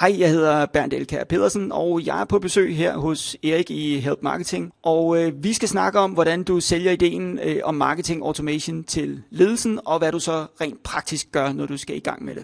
[0.00, 3.98] Hej, jeg hedder Bernd Elkær Pedersen, og jeg er på besøg her hos Erik i
[3.98, 4.72] Help Marketing.
[4.82, 9.22] Og øh, vi skal snakke om, hvordan du sælger ideen øh, om marketing automation til
[9.30, 12.42] ledelsen, og hvad du så rent praktisk gør, når du skal i gang med det.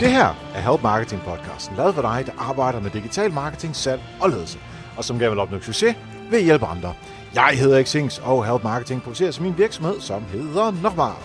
[0.00, 4.02] Det her er Help Marketing podcasten, lavet for dig, der arbejder med digital marketing, salg
[4.20, 4.58] og ledelse,
[4.98, 5.96] og som gerne vil opnå succes
[6.30, 6.94] ved at hjælpe andre.
[7.34, 11.22] Jeg hedder Xings, og Help Marketing producerer som min virksomhed, som hedder Nokmar.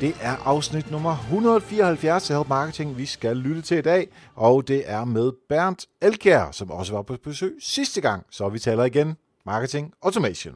[0.00, 4.68] Det er afsnit nummer 174 af Help Marketing, vi skal lytte til i dag, og
[4.68, 8.84] det er med Bernd Elkjær, som også var på besøg sidste gang, så vi taler
[8.84, 10.54] igen marketing automation.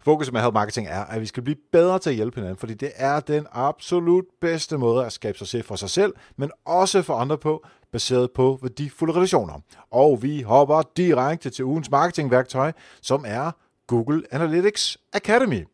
[0.00, 2.74] Fokus med Help Marketing er, at vi skal blive bedre til at hjælpe hinanden, fordi
[2.74, 7.14] det er den absolut bedste måde at skabe succes for sig selv, men også for
[7.14, 7.64] andre på,
[7.96, 9.60] baseret på værdifulde relationer.
[9.90, 13.50] Og vi hopper direkte til ugens marketingværktøj, som er
[13.86, 15.64] Google Analytics Academy.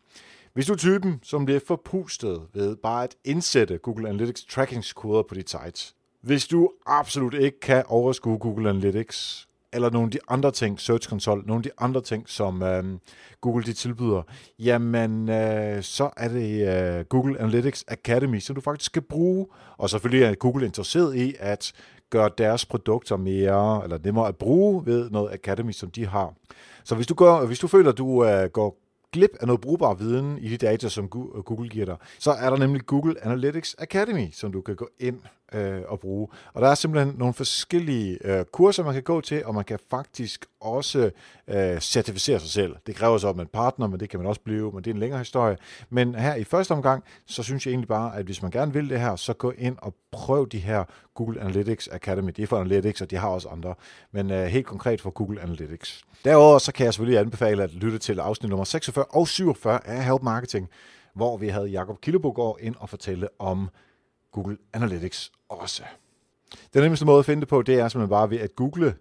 [0.54, 5.34] Hvis du er typen, som bliver forpustet ved bare at indsætte Google Analytics trackingskoder på
[5.34, 10.50] dit site, hvis du absolut ikke kan overskue Google Analytics, eller nogle af de andre
[10.50, 12.84] ting, Search Console, nogle af de andre ting, som øh,
[13.40, 14.22] Google de tilbyder,
[14.58, 19.46] jamen øh, så er det øh, Google Analytics Academy, som du faktisk skal bruge.
[19.76, 21.72] Og selvfølgelig er Google interesseret i at
[22.12, 26.34] gøre deres produkter mere, eller nemmere at bruge ved noget Academy, som de har.
[26.84, 28.78] Så hvis du, går, hvis du føler, at du øh, går
[29.12, 32.56] glip af noget brugbar viden i de data, som Google giver dig, så er der
[32.56, 35.18] nemlig Google Analytics Academy, som du kan gå ind
[35.54, 36.28] øh, og bruge.
[36.54, 39.78] Og der er simpelthen nogle forskellige øh, kurser, man kan gå til, og man kan
[39.90, 41.10] faktisk også
[41.48, 42.76] øh, certificere sig selv.
[42.86, 44.94] Det kræver så, at man partner, men det kan man også blive, men det er
[44.94, 45.56] en længere historie.
[45.90, 48.90] Men her i første omgang, så synes jeg egentlig bare, at hvis man gerne vil
[48.90, 52.32] det her, så gå ind og prøv de her Google Analytics Academy.
[52.36, 53.74] De er for Analytics, og de har også andre,
[54.12, 56.04] men øh, helt konkret for Google Analytics.
[56.24, 60.04] Derudover så kan jeg selvfølgelig anbefale at lytte til afsnit nummer 46 og 47 af
[60.04, 60.68] Help Marketing,
[61.14, 63.68] hvor vi havde Jakob Killebogård ind og fortælle om
[64.32, 65.82] Google Analytics også.
[66.74, 68.94] Den nemmeste måde at finde det på, det er simpelthen bare ved at google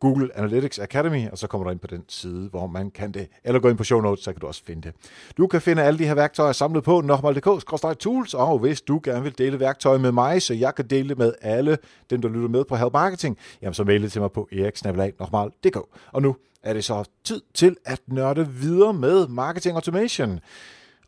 [0.00, 3.28] Google Analytics Academy, og så kommer du ind på den side, hvor man kan det.
[3.44, 4.94] Eller gå ind på show notes, så kan du også finde det.
[5.36, 9.38] Du kan finde alle de her værktøjer samlet på nokmal.dk-tools, og hvis du gerne vil
[9.38, 11.78] dele værktøjet med mig, så jeg kan dele det med alle
[12.10, 15.76] dem, der lytter med på Help Marketing, jamen så mail det til mig på eriksnabelag.dk.
[16.12, 20.40] Og nu er det så tid til at nørde videre med Marketing Automation.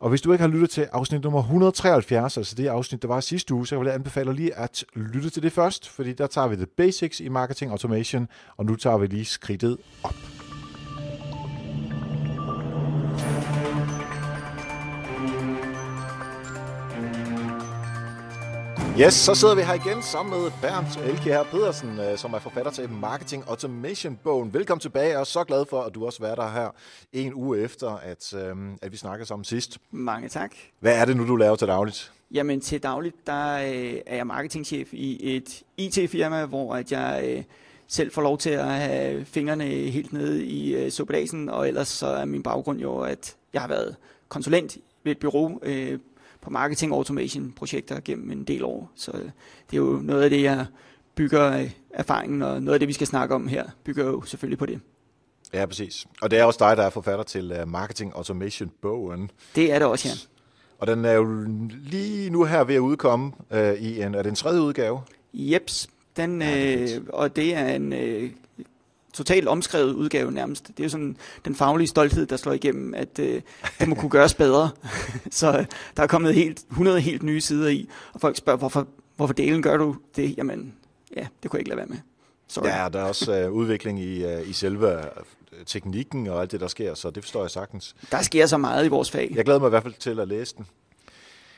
[0.03, 3.19] Og hvis du ikke har lyttet til afsnit nummer 173, altså det afsnit, der var
[3.19, 6.47] sidste uge, så vil jeg anbefale lige at lytte til det først, fordi der tager
[6.47, 8.27] vi the basics i marketing automation,
[8.57, 10.32] og nu tager vi lige skridtet op.
[18.99, 22.39] Yes, så sidder vi her igen sammen med Bernd Elke her Pedersen, øh, som er
[22.39, 24.53] forfatter til Marketing Automation-bogen.
[24.53, 26.69] Velkommen tilbage, er så glad for, at du også er der her
[27.13, 29.77] en uge efter, at, øhm, at vi snakker sammen sidst.
[29.91, 30.51] Mange tak.
[30.79, 32.11] Hvad er det nu, du laver til dagligt?
[32.31, 37.43] Jamen til dagligt, der øh, er jeg marketingchef i et IT-firma, hvor at jeg øh,
[37.87, 42.07] selv får lov til at have fingrene helt nede i øh, suppedasen, og ellers så
[42.07, 43.95] er min baggrund jo, at jeg har været
[44.29, 45.99] konsulent ved et bureau øh,
[46.43, 48.91] på marketing automation projekter gennem en del år.
[48.95, 49.29] Så øh,
[49.71, 50.65] det er jo noget af det, jeg
[51.15, 54.57] bygger øh, erfaringen, og noget af det, vi skal snakke om her, bygger jo selvfølgelig
[54.57, 54.79] på det.
[55.53, 56.07] Ja, præcis.
[56.21, 59.31] Og det er også dig, der er forfatter til uh, Marketing Automation-bogen.
[59.55, 60.13] Det er det også, ja.
[60.79, 64.29] Og den er jo lige nu her ved at udkomme uh, i en, er det
[64.29, 65.01] en tredje udgave?
[65.33, 68.31] Jeps, den, ja, det øh, og det er en øh,
[69.13, 70.67] totalt omskrevet udgave nærmest.
[70.67, 73.41] Det er jo sådan den faglige stolthed, der slår igennem, at øh,
[73.79, 74.69] det må kunne gøres bedre.
[75.31, 75.65] så øh,
[75.97, 79.61] der er kommet helt, 100 helt nye sider i, og folk spørger, hvorfor, hvorfor delen
[79.61, 80.37] gør du det?
[80.37, 80.73] Jamen,
[81.15, 81.97] ja, det kunne jeg ikke lade være med.
[82.47, 82.67] Sorry.
[82.67, 85.05] Ja, der er også øh, udvikling i, øh, i selve øh,
[85.65, 87.95] teknikken og alt det, der sker, så det forstår jeg sagtens.
[88.11, 89.31] Der sker så meget i vores fag.
[89.35, 90.65] Jeg glæder mig i hvert fald til at læse den.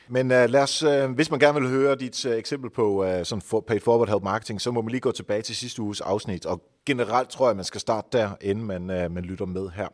[0.10, 3.24] Men uh, lad os, uh, hvis man gerne vil høre dit uh, eksempel på uh,
[3.24, 6.02] sådan for, paid forward help marketing, så må man lige gå tilbage til sidste uges
[6.02, 6.46] afsnit.
[6.46, 9.88] Og generelt tror jeg, man skal starte der, inden man, uh, man lytter med her.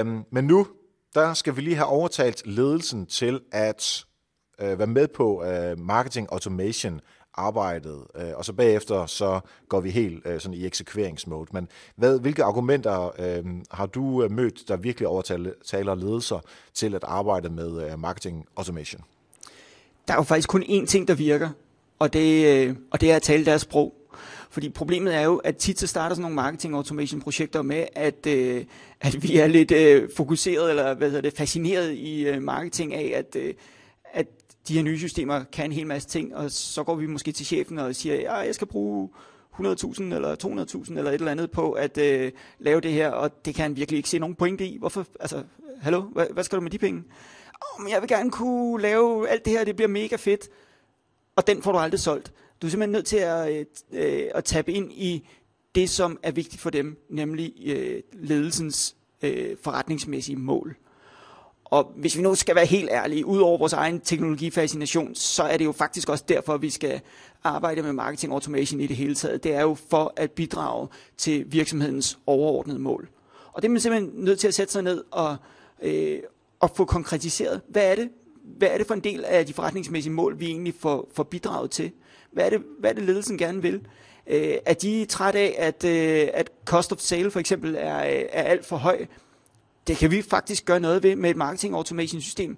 [0.00, 0.66] Um, men nu,
[1.14, 4.04] der skal vi lige have overtalt ledelsen til at
[4.62, 7.00] uh, være med på uh, marketing automation
[7.34, 11.50] arbejdet, uh, og så bagefter så går vi helt uh, sådan i eksekveringsmode.
[11.52, 16.40] Men hvad, hvilke argumenter uh, har du mødt, der virkelig overtaler ledelser
[16.74, 19.04] til at arbejde med uh, marketing automation?
[20.08, 21.48] Der er jo faktisk kun én ting, der virker,
[21.98, 23.94] og det, øh, og det er at tale deres sprog.
[24.50, 28.26] Fordi problemet er jo, at tit så starter sådan nogle marketing automation projekter med, at,
[28.26, 28.64] øh,
[29.00, 33.12] at vi er lidt øh, fokuseret eller hvad hedder det, fascineret i øh, marketing af,
[33.16, 33.54] at, øh,
[34.12, 34.26] at
[34.68, 37.46] de her nye systemer kan en hel masse ting, og så går vi måske til
[37.46, 39.08] chefen og siger, ja, jeg skal bruge
[39.60, 40.36] 100.000 eller
[40.88, 43.76] 200.000 eller et eller andet på at øh, lave det her, og det kan han
[43.76, 44.78] virkelig ikke se nogen pointe i.
[44.78, 45.42] Hvorfor, altså,
[45.80, 47.02] hallo, hvad, hvad skal du med de penge?
[47.72, 50.48] Oh, men jeg vil gerne kunne lave alt det her, det bliver mega fedt.
[51.36, 52.32] Og den får du aldrig solgt.
[52.62, 55.28] Du er simpelthen nødt til at, øh, at tabe ind i
[55.74, 60.76] det, som er vigtigt for dem, nemlig øh, ledelsens øh, forretningsmæssige mål.
[61.64, 65.56] Og hvis vi nu skal være helt ærlige, ud over vores egen teknologifascination, så er
[65.56, 67.00] det jo faktisk også derfor, vi skal
[67.44, 69.44] arbejde med marketing automation i det hele taget.
[69.44, 73.08] Det er jo for at bidrage til virksomhedens overordnede mål.
[73.52, 75.36] Og det er man simpelthen nødt til at sætte sig ned og,
[75.82, 76.18] øh,
[76.64, 77.60] at få konkretiseret.
[77.68, 78.08] Hvad er det?
[78.44, 81.70] Hvad er det for en del af de forretningsmæssige mål, vi egentlig får, får bidraget
[81.70, 81.90] til?
[82.32, 83.80] Hvad er, det, hvad er det, ledelsen gerne vil?
[84.26, 88.24] Øh, er de træt af, at, øh, at cost of sale for eksempel er, øh,
[88.32, 89.06] er alt for høj?
[89.86, 92.56] Det kan vi faktisk gøre noget ved med et marketing automation system.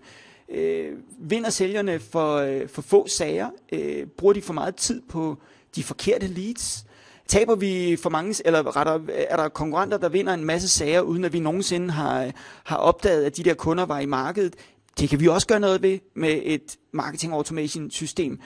[0.49, 3.51] Øh, vinder sælgerne for, øh, for få sager?
[3.73, 5.37] Øh, bruger de for meget tid på
[5.77, 6.86] de forkerte leads?
[7.29, 11.25] Taber vi for mange, eller retter, er der konkurrenter, der vinder en masse sager, uden
[11.25, 12.31] at vi nogensinde har,
[12.65, 14.57] har opdaget, at de der kunder var i markedet?
[14.99, 18.41] Det kan vi også gøre noget ved med et marketing automation system.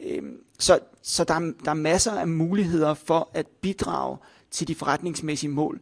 [0.00, 4.16] Øhm, så så der, er, der er masser af muligheder for at bidrage
[4.50, 5.80] til de forretningsmæssige mål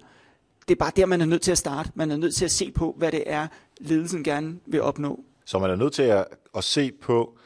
[0.69, 1.91] det er bare der, man er nødt til at starte.
[1.95, 3.47] Man er nødt til at se på, hvad det er,
[3.81, 5.25] ledelsen gerne vil opnå.
[5.45, 6.25] Så man er nødt til at,
[6.56, 7.39] at se på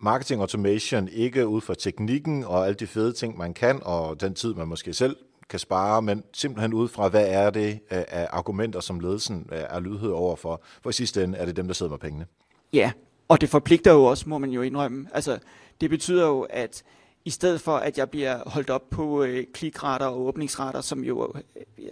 [0.00, 4.34] marketing automation, ikke ud fra teknikken og alle de fede ting, man kan, og den
[4.34, 5.16] tid, man måske selv
[5.48, 9.58] kan spare, men simpelthen ud fra, hvad er det øh, af argumenter, som ledelsen øh,
[9.68, 10.62] er lydhed over for.
[10.82, 12.26] For i sidste ende er det dem, der sidder med pengene.
[12.72, 12.92] Ja,
[13.28, 15.08] og det forpligter jo også, må man jo indrømme.
[15.14, 15.38] Altså,
[15.80, 16.82] det betyder jo, at
[17.24, 21.32] i stedet for, at jeg bliver holdt op på øh, klikrater og åbningsrater, som jo
[21.78, 21.84] øh,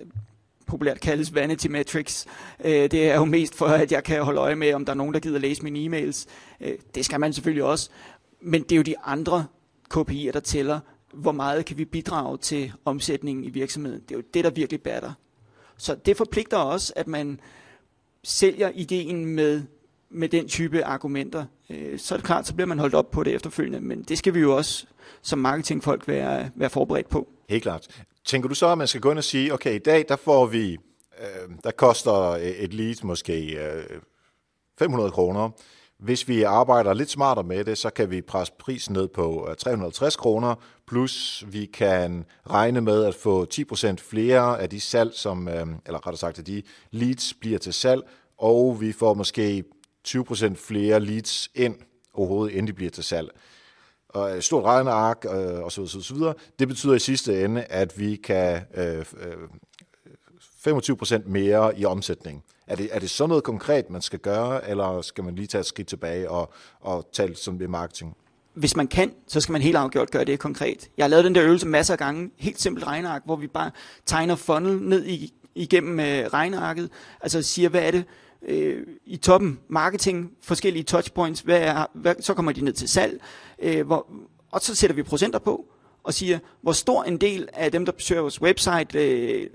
[0.69, 2.27] populært kaldes vanity metrics.
[2.65, 4.97] Øh, det er jo mest for, at jeg kan holde øje med, om der er
[4.97, 6.27] nogen, der gider læse mine e-mails.
[6.61, 7.91] Øh, det skal man selvfølgelig også.
[8.41, 9.47] Men det er jo de andre
[9.95, 10.81] KPI'er, der tæller.
[11.13, 14.01] Hvor meget kan vi bidrage til omsætningen i virksomheden?
[14.01, 15.13] Det er jo det, der virkelig batter.
[15.77, 17.41] Så det forpligter også, at man
[18.25, 19.63] sælger ideen med,
[20.11, 21.45] med den type argumenter.
[21.71, 23.81] Øh, så er det klart, så bliver man holdt op på det efterfølgende.
[23.81, 24.87] Men det skal vi jo også
[25.23, 27.29] som marketingfolk være, være forberedt på.
[27.49, 28.05] Helt klart.
[28.29, 30.47] Tænker du så, at man skal gå ind og sige, okay, i dag der får
[30.47, 30.73] vi,
[31.21, 33.85] øh, der koster et lead måske øh,
[34.79, 35.51] 500 kroner.
[35.99, 39.57] Hvis vi arbejder lidt smartere med det, så kan vi presse prisen ned på øh,
[39.57, 40.55] 350 kroner,
[40.87, 46.07] plus vi kan regne med at få 10% flere af de salg, som, øh, eller
[46.07, 48.03] rettere sagt, at de leads bliver til salg,
[48.39, 49.65] og vi får måske
[50.09, 51.77] 20% flere leads ind
[52.15, 53.29] overhovedet, inden de bliver til salg
[54.19, 56.35] og et stort regneark øh, og så videre, så videre.
[56.59, 59.05] Det betyder i sidste ende, at vi kan øh, øh
[60.67, 62.45] 25% mere i omsætning.
[62.67, 65.61] Er det, er det sådan noget konkret, man skal gøre, eller skal man lige tage
[65.61, 68.17] et skridt tilbage og, og tale som ved marketing?
[68.55, 70.89] Hvis man kan, så skal man helt afgjort gøre det konkret.
[70.97, 73.71] Jeg har lavet den der øvelse masser af gange, helt simpelt regneark, hvor vi bare
[74.07, 76.91] tegner funnel ned i, igennem øh, regnearket,
[77.21, 78.05] altså siger, hvad er det,
[78.43, 83.21] øh, i toppen marketing, forskellige touchpoints, hvad er, hvad, så kommer de ned til salg,
[83.59, 84.07] øh, hvor,
[84.51, 85.65] og så sætter vi procenter på,
[86.05, 89.47] og siger, hvor stor en del af dem, der besøger vores website, øh,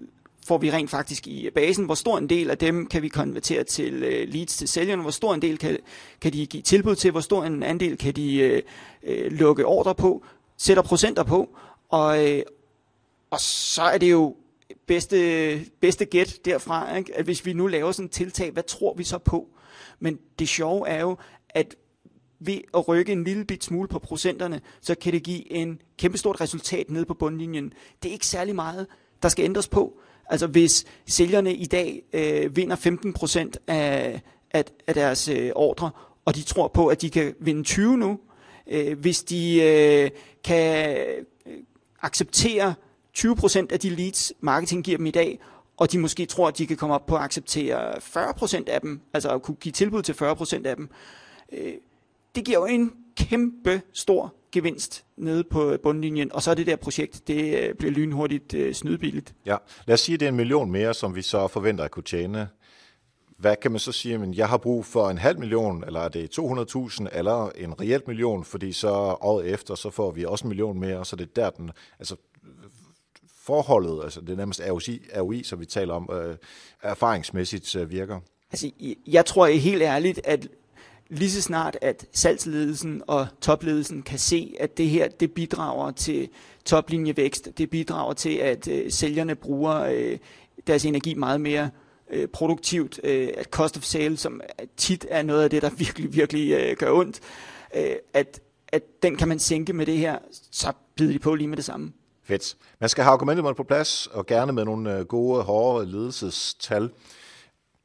[0.48, 3.64] får vi rent faktisk i basen, hvor stor en del af dem kan vi konvertere
[3.64, 5.78] til øh, leads til sælgerne, hvor stor en del kan,
[6.22, 8.62] kan de give tilbud til, hvor stor en andel kan de øh,
[9.04, 10.24] øh, lukke ordre på,
[10.58, 11.50] sætter procenter på,
[11.90, 12.44] og, øh,
[13.32, 14.36] og så er det jo
[14.88, 17.18] bedste, bedste gæt derfra, ikke?
[17.18, 19.48] at hvis vi nu laver sådan et tiltag, hvad tror vi så på?
[20.00, 21.18] Men det sjove er jo,
[21.50, 21.76] at
[22.40, 26.42] ved at rykke en lille bit smule på procenterne, så kan det give en kæmpestort
[26.42, 27.74] resultat nede på bundlinjen.
[28.04, 28.88] Det er ikke særlig meget,
[29.24, 30.00] der skal ændres på.
[30.30, 34.22] Altså hvis sælgerne i dag øh, vinder 15% af,
[34.52, 35.92] af, af deres øh, ordre,
[36.26, 38.20] og de tror på, at de kan vinde 20 nu,
[38.68, 40.12] øh, hvis de øh,
[40.44, 41.54] kan øh,
[42.02, 42.74] acceptere
[43.18, 45.40] 20% af de leads, marketing giver dem i dag,
[45.78, 49.02] og de måske tror, at de kan komme op på at acceptere 40% af dem,
[49.14, 50.90] altså at kunne give tilbud til 40% af dem.
[51.52, 51.74] Øh,
[52.36, 56.76] det giver jo en kæmpe stor gevinst nede på bundlinjen, og så er det der
[56.76, 59.36] projekt, det øh, bliver lynhurtigt øh, snydbilligt.
[59.46, 61.92] Ja, lad os sige, at det er en million mere, som vi så forventer at
[61.92, 62.48] kunne tjene.
[63.38, 66.10] Hvad kan man så sige, men jeg har brug for en halv million, eller er
[66.10, 68.90] det 200.000, eller en reelt million, fordi så
[69.22, 72.16] året efter, så får vi også en million mere, så det er der den, altså
[73.46, 76.36] forholdet, altså det er nærmest ROI, ROI som vi taler om, øh,
[76.82, 78.20] erfaringsmæssigt øh, virker?
[78.52, 78.72] Altså,
[79.08, 80.48] jeg tror helt ærligt, at
[81.10, 86.30] lige så snart, at salgsledelsen og topledelsen kan se, at det her, det bidrager til
[86.66, 90.18] toplinjevækst, det bidrager til, at øh, sælgerne bruger øh,
[90.68, 91.70] deres energi meget mere
[92.12, 94.42] øh, produktivt, øh, at cost of sale, som
[94.78, 97.20] tit er noget af det, der virkelig, virkelig øh, gør ondt,
[97.76, 100.18] øh, at, at den kan man sænke med det her,
[100.52, 101.94] så bider de på lige med det samme.
[102.34, 102.56] Fedt.
[102.80, 106.90] Man skal have argumentet på plads, og gerne med nogle øh, gode, hårde ledelsestal.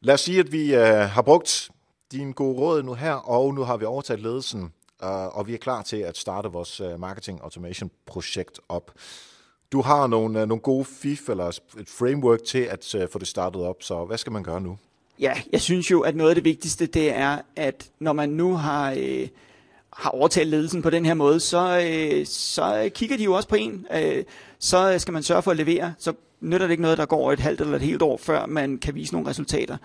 [0.00, 1.70] Lad os sige, at vi øh, har brugt
[2.12, 4.62] dine gode råd nu her, og nu har vi overtaget ledelsen,
[5.02, 8.92] øh, og vi er klar til at starte vores marketing automation projekt op.
[9.72, 13.62] Du har nogle, uh, nogle gode fif eller et framework til at få det startet
[13.62, 14.78] op, så hvad skal man gøre nu?
[15.20, 18.54] Ja, jeg synes jo, at noget af det vigtigste, det er, at når man nu
[18.54, 19.28] har, øh,
[19.98, 23.54] har overtalt ledelsen på den her måde, så, øh, så kigger de jo også på
[23.54, 23.86] en.
[23.94, 24.24] Øh,
[24.58, 25.94] så skal man sørge for at levere.
[25.98, 28.78] Så nytter det ikke noget, der går et halvt eller et helt år, før man
[28.78, 29.76] kan vise nogle resultater.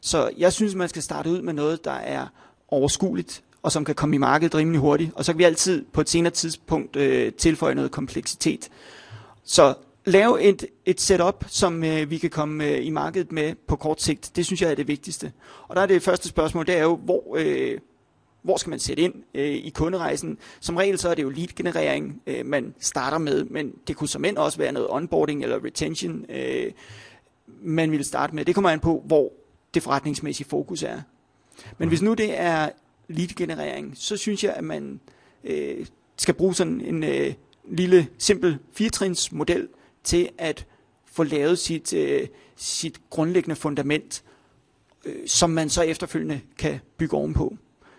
[0.00, 2.26] Så jeg synes, man skal starte ud med noget, der er
[2.68, 5.10] overskueligt, og som kan komme i markedet rimelig hurtigt.
[5.14, 8.68] Og så kan vi altid på et senere tidspunkt øh, tilføje noget kompleksitet.
[9.44, 13.76] Så lave et, et setup, som øh, vi kan komme øh, i markedet med på
[13.76, 14.30] kort sigt.
[14.36, 15.32] Det synes jeg er det vigtigste.
[15.68, 17.78] Og der er det første spørgsmål, det er jo, hvor, øh,
[18.48, 20.38] hvor skal man sætte ind øh, i kunderejsen?
[20.60, 24.24] Som regel så er det jo lead-generering, øh, man starter med, men det kunne som
[24.24, 26.72] end også være noget onboarding eller retention, øh,
[27.62, 28.44] man vil starte med.
[28.44, 29.32] Det kommer an på, hvor
[29.74, 31.00] det forretningsmæssige fokus er.
[31.78, 32.68] Men hvis nu det er
[33.08, 35.00] lead-generering, så synes jeg, at man
[35.44, 35.86] øh,
[36.16, 37.34] skal bruge sådan en øh,
[37.70, 39.68] lille, simpel firetrins model
[40.04, 40.66] til at
[41.04, 42.26] få lavet sit, øh,
[42.56, 44.22] sit grundlæggende fundament,
[45.04, 47.56] øh, som man så efterfølgende kan bygge ovenpå.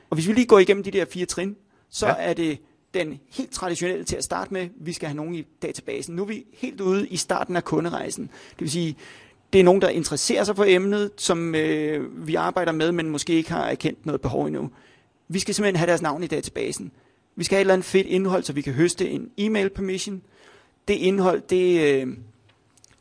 [0.09, 1.55] Og hvis vi lige går igennem de der fire trin,
[1.89, 2.13] så ja.
[2.17, 2.59] er det
[2.93, 6.15] den helt traditionelle til at starte med, vi skal have nogen i databasen.
[6.15, 8.23] Nu er vi helt ude i starten af kunderejsen.
[8.23, 8.95] Det vil sige,
[9.53, 13.33] det er nogen, der interesserer sig for emnet, som øh, vi arbejder med, men måske
[13.33, 14.69] ikke har erkendt noget behov endnu.
[15.27, 16.91] Vi skal simpelthen have deres navn i databasen.
[17.35, 20.21] Vi skal have et eller andet fedt indhold, så vi kan høste en e-mail permission.
[20.87, 22.07] Det indhold, det, øh,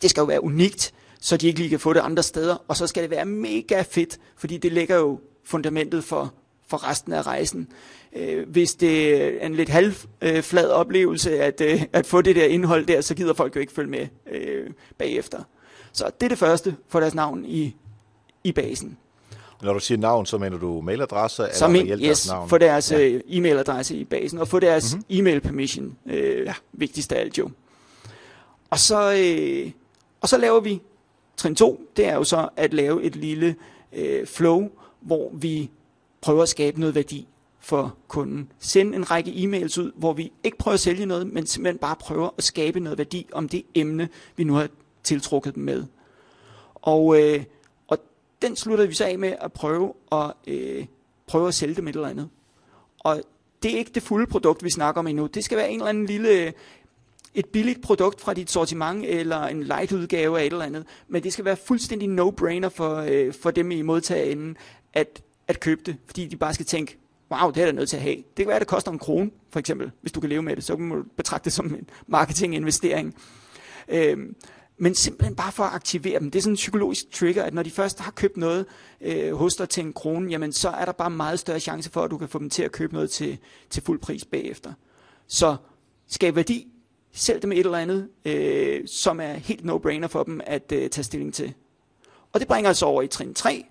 [0.02, 2.64] det skal jo være unikt, så de ikke lige kan få det andre steder.
[2.68, 6.34] Og så skal det være mega fedt, fordi det lægger jo fundamentet for
[6.68, 7.68] for resten af rejsen.
[8.16, 12.86] Øh, hvis det er en lidt halvflad oplevelse at, øh, at få det der indhold
[12.86, 15.42] der, så gider folk jo ikke følge med øh, bagefter.
[15.92, 17.76] Så det er det første, for deres navn i,
[18.44, 18.98] i basen.
[19.62, 22.48] Når du siger navn, så mener du mailadresse eller så men, yes, deres navn?
[22.48, 23.08] for deres ja.
[23.08, 25.18] Øh, e-mailadresse i basen, og få deres mm-hmm.
[25.18, 26.54] e-mail permission, øh, ja.
[26.72, 27.50] vigtigst af alt jo.
[28.70, 29.70] Og så, øh,
[30.20, 30.80] og så laver vi
[31.36, 33.56] trin 2, det er jo så at lave et lille
[33.92, 34.68] øh, flow,
[35.00, 35.70] hvor vi
[36.28, 37.28] prøver at skabe noget værdi
[37.60, 38.52] for kunden.
[38.58, 41.96] Send en række e-mails ud, hvor vi ikke prøver at sælge noget, men simpelthen bare
[41.96, 44.68] prøver at skabe noget værdi om det emne, vi nu har
[45.02, 45.84] tiltrukket dem med.
[46.74, 47.44] Og, øh,
[47.88, 47.98] og
[48.42, 50.86] den slutter vi så af med at prøve at, øh,
[51.26, 52.28] prøve at sælge dem et eller andet.
[52.98, 53.22] Og
[53.62, 55.26] det er ikke det fulde produkt, vi snakker om endnu.
[55.26, 56.52] Det skal være en eller anden lille,
[57.34, 60.86] et billigt produkt fra dit sortiment, eller en light udgave af et eller andet.
[61.08, 64.56] Men det skal være fuldstændig no-brainer for, øh, for dem i modtagerenden,
[64.92, 66.98] at at købe det, fordi de bare skal tænke,
[67.30, 68.16] wow, det er der nødt til at have.
[68.16, 70.56] Det kan være, at det koster en krone, for eksempel, hvis du kan leve med
[70.56, 73.14] det, så må du betragte det som en marketinginvestering.
[73.88, 74.34] Øhm,
[74.78, 76.30] men simpelthen bare for at aktivere dem.
[76.30, 78.66] Det er sådan en psykologisk trigger, at når de først har købt noget
[79.00, 82.02] øh, hos dig til en krone, jamen så er der bare meget større chance for,
[82.02, 83.38] at du kan få dem til at købe noget til,
[83.70, 84.72] til fuld pris bagefter.
[85.26, 85.56] Så
[86.08, 86.68] skab værdi,
[87.12, 91.04] sælg dem et eller andet, øh, som er helt no-brainer for dem at øh, tage
[91.04, 91.54] stilling til.
[92.32, 93.64] Og det bringer os over i trin 3,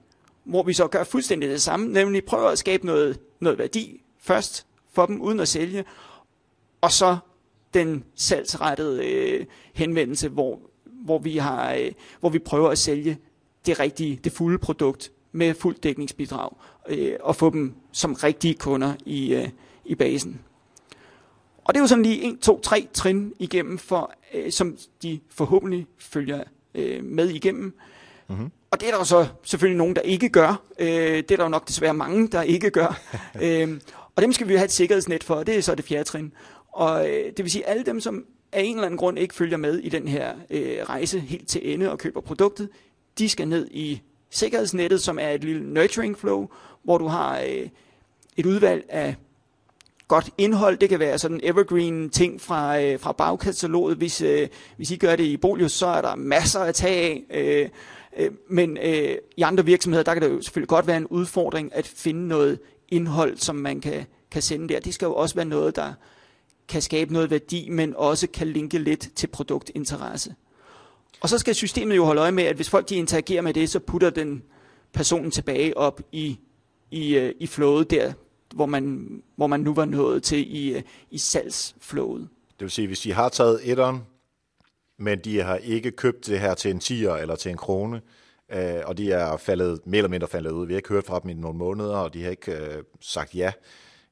[0.48, 4.66] hvor vi så gør fuldstændig det samme, nemlig prøver at skabe noget, noget værdi først
[4.94, 5.86] for dem, uden at sælge,
[6.82, 7.18] og så
[7.74, 13.18] den salgsrettede øh, henvendelse, hvor, hvor, vi har, øh, hvor vi prøver at sælge
[13.66, 16.50] det rigtige, det fulde produkt med fuld dækningsbidrag,
[16.90, 19.50] øh, og få dem som rigtige kunder i, øh,
[19.86, 20.42] i basen.
[21.64, 25.20] Og det er jo sådan lige 1, 2, 3 trin igennem, for, øh, som de
[25.30, 26.44] forhåbentlig følger
[26.76, 27.74] øh, med igennem.
[28.30, 28.52] Mm-hmm.
[28.72, 30.62] Og det er der jo så selvfølgelig nogen, der ikke gør.
[30.80, 33.00] Øh, det er der jo nok desværre mange, der ikke gør.
[33.44, 33.80] øh,
[34.16, 36.04] og dem skal vi jo have et sikkerhedsnet for, og det er så det fjerde
[36.04, 36.34] trin.
[36.72, 39.58] Og øh, det vil sige, alle dem, som af en eller anden grund ikke følger
[39.58, 42.70] med i den her øh, rejse helt til ende og køber produktet,
[43.18, 46.48] de skal ned i sikkerhedsnettet, som er et lille nurturing flow,
[46.84, 47.70] hvor du har øh,
[48.38, 49.16] et udvalg af
[50.08, 50.78] godt indhold.
[50.78, 53.98] Det kan være sådan evergreen ting fra, øh, fra bagkataloget.
[53.98, 57.24] Hvis, øh, hvis I gør det i Bolius, så er der masser at tage af.
[57.30, 57.70] Øh,
[58.18, 61.76] Øh, men øh, i andre virksomheder, der kan det jo selvfølgelig godt være en udfordring
[61.76, 62.60] at finde noget
[62.90, 64.80] indhold, som man kan, kan sende der.
[64.80, 65.94] Det skal jo også være noget, der
[66.68, 70.36] kan skabe noget værdi, men også kan linke lidt til produktinteresse.
[71.22, 73.70] Og så skal systemet jo holde øje med, at hvis folk de interagerer med det,
[73.70, 74.44] så putter den
[74.94, 76.40] personen tilbage op i,
[76.92, 78.14] i, øh, i flowet der,
[78.56, 80.82] hvor man, hvor man nu var nået til i, øh,
[81.12, 82.28] i salgsflowet.
[82.50, 84.02] Det vil sige, hvis I har taget etteren,
[85.00, 88.02] men de har ikke købt det her til en 10'er eller til en krone,
[88.52, 90.68] øh, og de er faldet, mere eller mindre faldet ud.
[90.68, 93.36] Vi har ikke hørt fra dem i nogle måneder, og de har ikke øh, sagt
[93.36, 93.52] ja.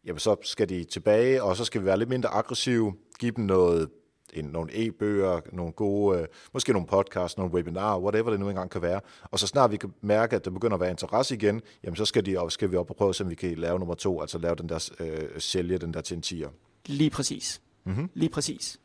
[0.06, 3.46] Jamen, så skal de tilbage, og så skal vi være lidt mindre aggressive, give dem
[3.46, 3.90] noget
[4.34, 8.70] en, nogle e-bøger, nogle gode, øh, måske nogle podcasts, nogle webinarer, whatever det nu engang
[8.70, 9.02] kan være.
[9.24, 12.06] Og så snart vi kan mærke, at der begynder at være interesse igen, jamen så
[12.06, 14.56] skal, de, skal vi op og prøve, så vi kan lave nummer to, altså lave
[14.56, 16.50] den der, øh, sælge den der til en tier.
[16.86, 17.62] Lige præcis.
[17.84, 18.10] Mm-hmm.
[18.14, 18.80] Lige præcis.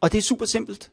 [0.00, 0.90] Og det er super simpelt.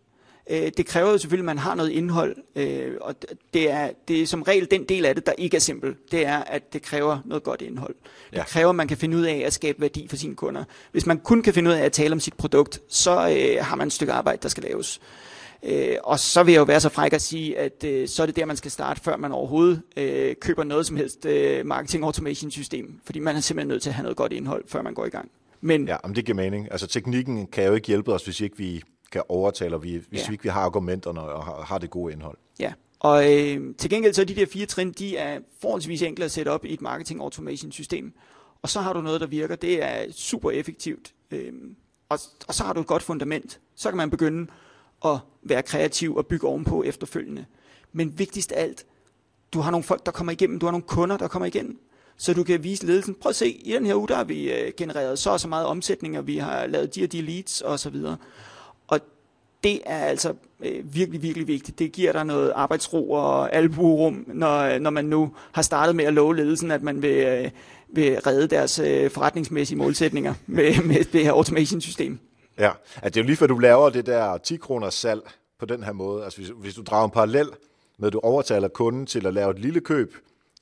[0.49, 3.15] Øh, det kræver jo selvfølgelig, at man har noget indhold, øh, og
[3.53, 5.95] det er, det er som regel den del af det, der ikke er simpel.
[6.11, 7.95] Det er, at det kræver noget godt indhold.
[8.31, 8.43] Det ja.
[8.43, 10.63] kræver, at man kan finde ud af at skabe værdi for sine kunder.
[10.91, 13.75] Hvis man kun kan finde ud af at tale om sit produkt, så øh, har
[13.75, 15.01] man et stykke arbejde, der skal laves.
[15.63, 18.25] Øh, og så vil jeg jo være så fræk at sige, at øh, så er
[18.25, 22.03] det der, man skal starte, før man overhovedet øh, køber noget som helst øh, marketing
[22.03, 22.99] automation system.
[23.05, 25.09] Fordi man er simpelthen nødt til at have noget godt indhold, før man går i
[25.09, 25.31] gang.
[25.61, 26.67] Men, ja, men det giver mening.
[26.71, 28.81] Altså teknikken kan jo ikke hjælpe os, hvis ikke vi
[29.15, 30.27] kan overtale, hvis ja.
[30.27, 32.37] vi ikke har argumenterne og har, har det gode indhold.
[32.59, 36.31] Ja, og øh, til gengæld så de der fire trin, de er forholdsvis enkle at
[36.31, 38.13] sætte op i et marketing automation system.
[38.61, 39.55] Og så har du noget, der virker.
[39.55, 41.13] Det er super effektivt.
[41.31, 41.53] Øh,
[42.09, 43.59] og, og så har du et godt fundament.
[43.75, 44.51] Så kan man begynde
[45.05, 47.45] at være kreativ og bygge ovenpå efterfølgende.
[47.93, 48.85] Men vigtigst af alt,
[49.53, 50.59] du har nogle folk, der kommer igennem.
[50.59, 51.79] Du har nogle kunder, der kommer igennem.
[52.17, 54.51] Så du kan vise ledelsen, prøv at se, i den her uge, der har vi
[54.53, 57.61] øh, genereret så og så meget omsætning, og vi har lavet de og de leads
[57.61, 57.95] osv
[59.65, 61.79] det er altså øh, virkelig, virkelig vigtigt.
[61.79, 66.13] Det giver dig noget arbejdsro og albuerum, når, når man nu har startet med at
[66.13, 67.51] love ledelsen, at man vil, øh,
[67.89, 72.19] vil redde deres øh, forretningsmæssige målsætninger med, med det her automation-system.
[72.59, 75.21] Ja, at det er jo lige før du laver det der 10 kroner salg
[75.59, 76.23] på den her måde.
[76.23, 77.47] Altså hvis, hvis du drager en parallel
[77.97, 80.15] med, at du overtaler kunden til at lave et lille køb,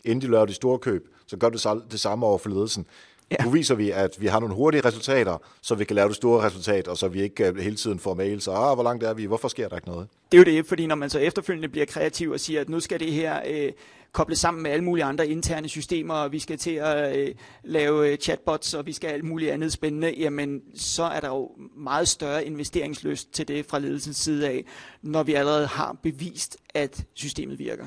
[0.06, 2.86] inden de laver de store køb, så gør du det samme over for ledelsen.
[3.32, 3.44] Ja.
[3.44, 6.46] Nu viser vi, at vi har nogle hurtige resultater, så vi kan lave det store
[6.46, 9.26] resultat, og så vi ikke øh, hele tiden får mails, ah, hvor langt er vi,
[9.26, 10.08] hvorfor sker der ikke noget?
[10.32, 12.80] Det er jo det, fordi når man så efterfølgende bliver kreativ og siger, at nu
[12.80, 13.72] skal det her øh,
[14.12, 18.12] kobles sammen med alle mulige andre interne systemer, og vi skal til at øh, lave
[18.12, 22.08] øh, chatbots, og vi skal alt muligt andet spændende, jamen så er der jo meget
[22.08, 24.66] større investeringslyst til det fra ledelsens side af,
[25.02, 27.86] når vi allerede har bevist, at systemet virker.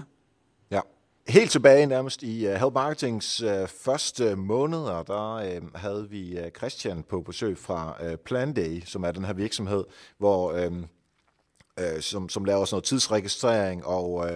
[1.28, 7.02] Helt tilbage nærmest i øh, Help Marketings uh, første måneder, der øh, havde vi Christian
[7.02, 9.84] på besøg fra Plan Planday, som er den her virksomhed,
[10.18, 10.70] hvor,
[12.00, 14.30] som, som laver sådan noget tidsregistrering og,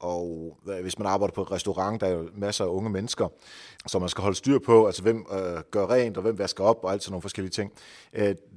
[0.00, 3.28] og hvis man arbejder på et restaurant, der er jo masser af unge mennesker,
[3.86, 5.26] som man skal holde styr på, altså hvem
[5.70, 7.72] gør rent og hvem vasker op og alt sådan nogle forskellige ting.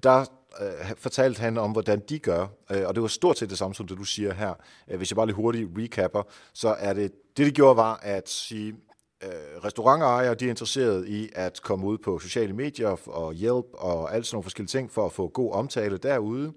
[0.03, 0.25] Der
[0.61, 3.75] øh, fortalte han om, hvordan de gør, øh, og det var stort set det samme
[3.75, 4.53] som det, du siger her.
[4.87, 8.29] Øh, hvis jeg bare lige hurtigt recapper, så er det, det de gjorde var at
[8.29, 8.75] sige,
[9.23, 9.29] øh,
[9.63, 14.25] restaurantejere, de er interesseret i at komme ud på sociale medier og hjælp og alt
[14.25, 16.53] sådan nogle forskellige ting for at få god omtale derude.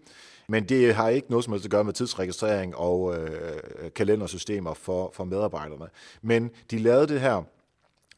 [0.48, 3.60] Men det har ikke noget som helst at gøre med tidsregistrering og øh,
[3.96, 5.86] kalendersystemer for, for medarbejderne.
[6.22, 7.42] Men de lavede det her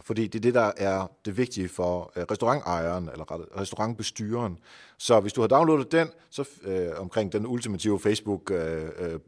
[0.04, 4.58] fordi det er det, der er det vigtige for øh, restaurantejeren, eller restaurantbestyreren.
[4.98, 9.18] Så hvis du har downloadet den, så øh, omkring den ultimative Facebook øh, øh, øh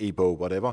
[0.00, 0.72] e-bog, whatever,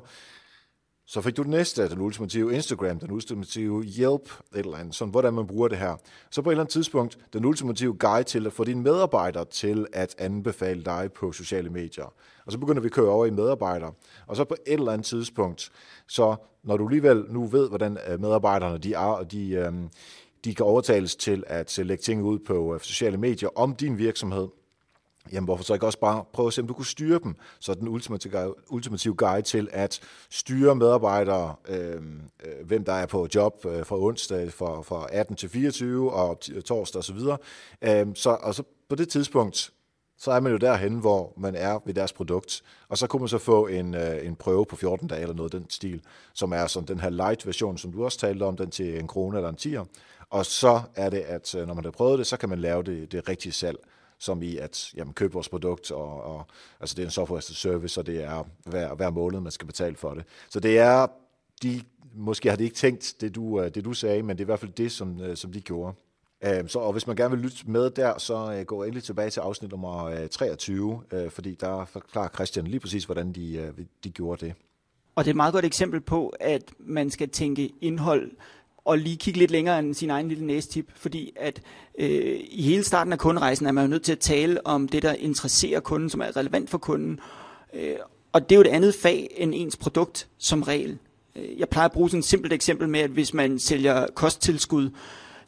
[1.09, 5.11] så fik du det næste, den ultimative Instagram, den ultimative Yelp, et eller andet, sådan
[5.11, 5.95] hvordan man bruger det her.
[6.31, 9.87] Så på et eller andet tidspunkt, den ultimative guide til at få dine medarbejdere til
[9.93, 12.13] at anbefale dig på sociale medier.
[12.45, 13.93] Og så begynder vi at køre over i medarbejdere.
[14.27, 15.71] Og så på et eller andet tidspunkt,
[16.07, 19.89] så når du alligevel nu ved, hvordan øh, medarbejderne de er, og de, øhm,
[20.45, 24.47] de kan overtales til at lægge ting ud på øh, sociale medier om din virksomhed,
[25.31, 27.73] jamen hvorfor så ikke også bare prøve at se, om du kunne styre dem, så
[27.73, 32.01] den ultimative, ultimative guide til at styre medarbejdere, øh,
[32.45, 36.39] øh, hvem der er på job øh, fra onsdag fra, fra 18 til 24 og
[36.53, 37.17] øh, torsdag osv.
[37.81, 39.71] Øh, så, og så på det tidspunkt,
[40.17, 42.63] så er man jo derhen, hvor man er ved deres produkt.
[42.89, 45.51] Og så kunne man så få en, øh, en prøve på 14 dage eller noget
[45.51, 46.01] den stil,
[46.33, 49.07] som er sådan den her light version, som du også talte om, den til en
[49.07, 49.85] krone eller en tier.
[50.29, 52.83] Og så er det, at øh, når man har prøvet det, så kan man lave
[52.83, 53.77] det, det rigtige salg
[54.19, 56.45] som i at jamen, købe vores produkt, og, og
[56.79, 59.51] altså det er en software as a service, og det er hver, hver måned, man
[59.51, 60.23] skal betale for det.
[60.49, 61.07] Så det er,
[61.63, 61.81] de,
[62.15, 64.51] måske har de ikke tænkt det du, øh, det, du sagde, men det er i
[64.51, 65.93] hvert fald det, som, øh, som de gjorde.
[66.43, 69.29] Øhm, så, og hvis man gerne vil lytte med der, så øh, gå endelig tilbage
[69.29, 74.53] til afsnit nummer 23, fordi der forklarer Christian lige præcis, hvordan de, de gjorde det.
[75.17, 78.31] Og det er et meget godt eksempel på, at man skal tænke indhold
[78.87, 81.61] og lige kigge lidt længere end sin egen lille næstip, fordi at
[81.99, 85.03] øh, i hele starten af kunderejsen er man jo nødt til at tale om det,
[85.03, 87.19] der interesserer kunden, som er relevant for kunden.
[87.73, 87.95] Øh,
[88.33, 90.97] og det er jo et andet fag end ens produkt som regel.
[91.35, 94.89] Øh, jeg plejer at bruge sådan et simpelt eksempel med, at hvis man sælger kosttilskud,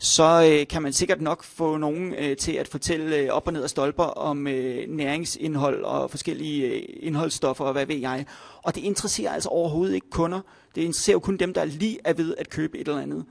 [0.02, 3.54] så øh, kan man sikkert nok få nogen øh, til at fortælle øh, op og
[3.54, 8.26] ned af stolper om øh, næringsindhold og forskellige øh, indholdsstoffer og hvad ved jeg.
[8.64, 10.42] Og det interesserer altså overhovedet ikke kunder.
[10.76, 13.26] Det interesserer jo kun dem, der lige er ved at købe et eller andet.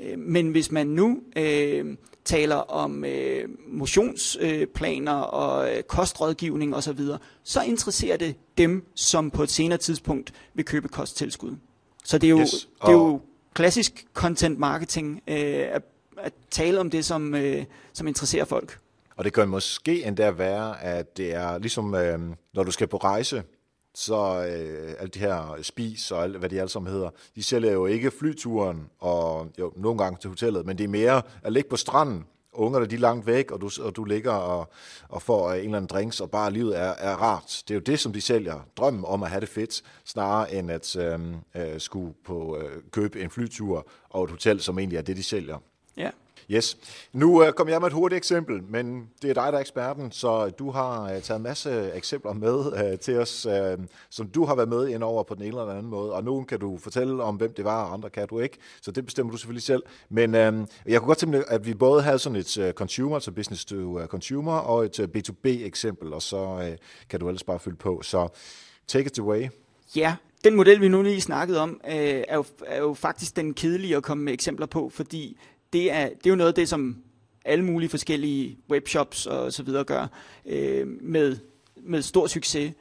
[0.00, 6.98] Øh, men hvis man nu øh, taler om øh, motionsplaner øh, og øh, kostrådgivning osv.,
[6.98, 11.56] så, så interesserer det dem, som på et senere tidspunkt vil købe kosttilskud.
[12.04, 12.68] Så det er jo, yes.
[12.82, 13.20] det er jo
[13.54, 15.66] klassisk content marketing øh,
[16.18, 18.78] at, tale om det, som, øh, som interesserer folk.
[19.16, 22.18] Og det kan måske endda være, at det er ligesom, øh,
[22.54, 23.42] når du skal på rejse,
[23.94, 27.72] så øh, alt det her spis og alt, hvad de alle sammen hedder, de sælger
[27.72, 31.68] jo ikke flyturen og jo, nogle gange til hotellet, men det er mere at ligge
[31.68, 32.24] på stranden,
[32.54, 34.72] ungerne de er langt væk, og du, og du ligger og,
[35.08, 37.62] og får øh, en eller anden drinks, og bare livet er, er rart.
[37.68, 38.60] Det er jo det, som de sælger.
[38.76, 41.20] Drømmen om at have det fedt, snarere end at øh,
[41.56, 45.22] øh, skulle på øh, købe en flytur og et hotel, som egentlig er det, de
[45.22, 45.58] sælger.
[45.96, 46.10] Ja.
[46.50, 46.78] Yes.
[47.12, 50.12] Nu uh, kom jeg med et hurtigt eksempel, men det er dig, der er eksperten,
[50.12, 54.44] så du har uh, taget en masse eksempler med uh, til os, uh, som du
[54.44, 56.78] har været med ind over på den ene eller anden måde, og nogen kan du
[56.78, 59.62] fortælle om, hvem det var, og andre kan du ikke, så det bestemmer du selvfølgelig
[59.62, 59.82] selv.
[60.08, 63.32] Men uh, jeg kunne godt tænke at vi både havde sådan et uh, consumer, altså
[63.32, 66.76] business to uh, consumer, og et uh, B2B eksempel, og så uh,
[67.08, 68.02] kan du ellers bare fylde på.
[68.02, 68.28] Så
[68.88, 69.48] take it away.
[69.96, 71.94] Ja, den model, vi nu lige snakkede om, øh,
[72.28, 75.38] er, jo, er jo faktisk den kedelige at komme med eksempler på, fordi
[75.74, 76.96] det er, det er jo noget af det, som
[77.44, 80.06] alle mulige forskellige webshops og så videre gør
[80.46, 81.36] øh, med,
[81.76, 82.72] med stor succes.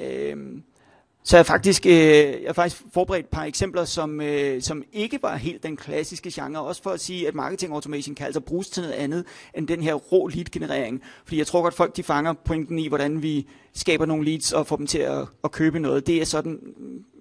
[0.00, 0.36] Øh,
[1.22, 4.84] så jeg har faktisk, øh, jeg har faktisk forberedt et par eksempler, som, øh, som
[4.92, 8.40] ikke var helt den klassiske genre, også for at sige, at marketing automation kan altså
[8.40, 11.02] bruges til noget andet end den her rå lead-generering.
[11.24, 14.66] Fordi jeg tror godt, folk de fanger pointen i, hvordan vi skaber nogle leads og
[14.66, 16.06] får dem til at, at købe noget.
[16.06, 16.60] Det er sådan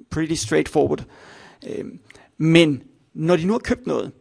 [0.10, 1.06] pretty straightforward.
[1.68, 1.86] Øh,
[2.38, 2.84] men
[3.14, 4.12] når de nu har købt noget,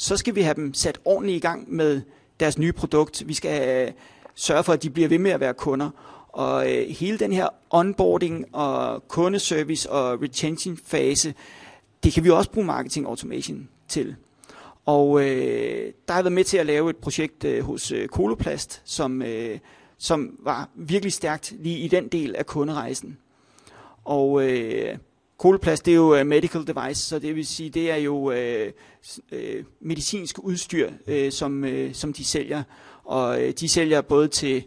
[0.00, 2.00] så skal vi have dem sat ordentligt i gang med
[2.40, 3.22] deres nye produkt.
[3.26, 3.92] Vi skal øh,
[4.34, 5.90] sørge for, at de bliver ved med at være kunder.
[6.28, 11.34] Og øh, hele den her onboarding og kundeservice og retention fase,
[12.04, 14.16] det kan vi også bruge marketing automation til.
[14.86, 18.08] Og øh, der har jeg været med til at lave et projekt øh, hos øh,
[18.84, 19.58] som, øh,
[19.98, 23.18] som var virkelig stærkt lige i den del af kunderejsen.
[24.04, 24.98] Og øh,
[25.40, 28.72] Koloplast, det er jo uh, medical device, så det vil sige, det er jo uh,
[29.32, 32.62] uh, medicinsk udstyr, uh, som, uh, som de sælger.
[33.04, 34.64] Og uh, de sælger både til,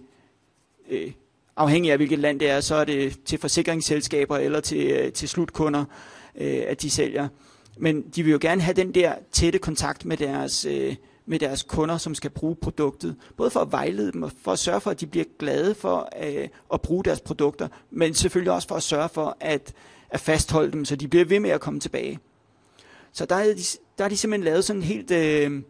[0.91, 1.12] uh,
[1.55, 5.29] afhængig af hvilket land det er, så er det til forsikringsselskaber eller til, uh, til
[5.29, 5.86] slutkunder,
[6.36, 7.27] uh, at de sælger.
[7.77, 11.63] Men de vil jo gerne have den der tætte kontakt med deres, uh, med deres
[11.63, 13.15] kunder, som skal bruge produktet.
[13.38, 16.09] Både for at vejlede dem og for at sørge for, at de bliver glade for
[16.21, 19.73] uh, at bruge deres produkter, men selvfølgelig også for at sørge for, at
[20.13, 22.19] at fastholde dem, så de bliver ved med at komme tilbage.
[23.12, 23.62] Så der er de,
[23.97, 25.62] der er de simpelthen lavet sådan et helt øh,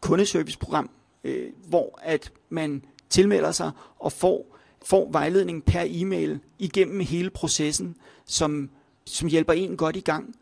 [0.00, 0.90] kundeserviceprogram,
[1.24, 7.96] øh, hvor at man tilmelder sig og får, får vejledning per e-mail igennem hele processen,
[8.26, 8.70] som,
[9.06, 10.34] som hjælper en godt i gang.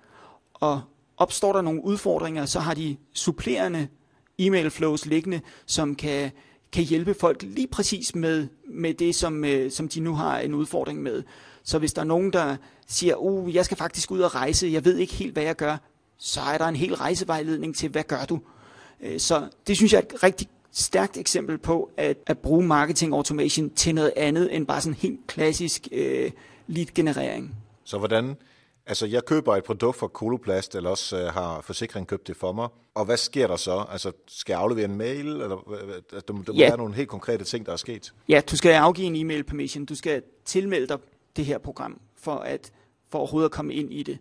[0.54, 0.80] Og
[1.16, 3.88] opstår der nogle udfordringer, så har de supplerende
[4.38, 6.30] e-mail flows liggende, som kan,
[6.72, 10.54] kan hjælpe folk lige præcis med, med det, som, øh, som de nu har en
[10.54, 11.22] udfordring med.
[11.64, 14.84] Så hvis der er nogen, der siger, uh, jeg skal faktisk ud og rejse, jeg
[14.84, 15.76] ved ikke helt, hvad jeg gør,
[16.18, 18.40] så er der en hel rejsevejledning til, hvad gør du?
[19.00, 23.14] Øh, så det synes jeg er et rigtig stærkt eksempel på at, at bruge marketing
[23.14, 26.30] automation til noget andet end bare sådan helt klassisk øh,
[26.66, 27.54] lead-generering.
[27.84, 28.36] Så hvordan,
[28.86, 32.52] altså jeg køber et produkt fra Coloplast, eller også øh, har forsikringen købt det for
[32.52, 33.84] mig, og hvad sker der så?
[33.90, 35.48] Altså skal jeg aflevere en mail, eller
[36.10, 36.68] der, der må ja.
[36.68, 38.14] være nogle helt konkrete ting, der er sket?
[38.28, 40.98] Ja, du skal afgive en e-mail permission, du skal tilmelde dig
[41.36, 42.72] det her program, for at
[43.08, 44.18] for overhovedet at komme ind i det.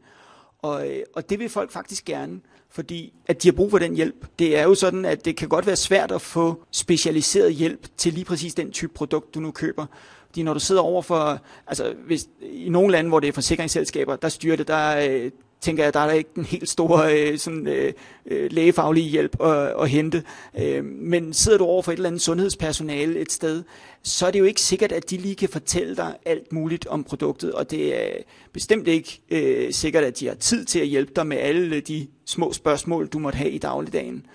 [0.59, 3.95] Og, øh, og det vil folk faktisk gerne, fordi at de har brug for den
[3.95, 4.25] hjælp.
[4.39, 8.13] Det er jo sådan, at det kan godt være svært at få specialiseret hjælp til
[8.13, 9.85] lige præcis den type produkt, du nu køber.
[10.25, 14.15] Fordi når du sidder over for, altså hvis, i nogle lande, hvor det er forsikringsselskaber,
[14.15, 15.31] der styrer det, der, øh,
[15.63, 17.93] tænker jeg, der er der ikke en helt stor øh, sådan, øh,
[18.25, 20.23] øh, lægefaglig hjælp at, at hente.
[20.59, 23.63] Øh, men sidder du over for et eller andet sundhedspersonale et sted,
[24.03, 27.03] så er det jo ikke sikkert, at de lige kan fortælle dig alt muligt om
[27.03, 28.21] produktet, og det er
[28.53, 32.07] bestemt ikke øh, sikkert, at de har tid til at hjælpe dig med alle de
[32.25, 34.25] små spørgsmål, du måtte have i dagligdagen.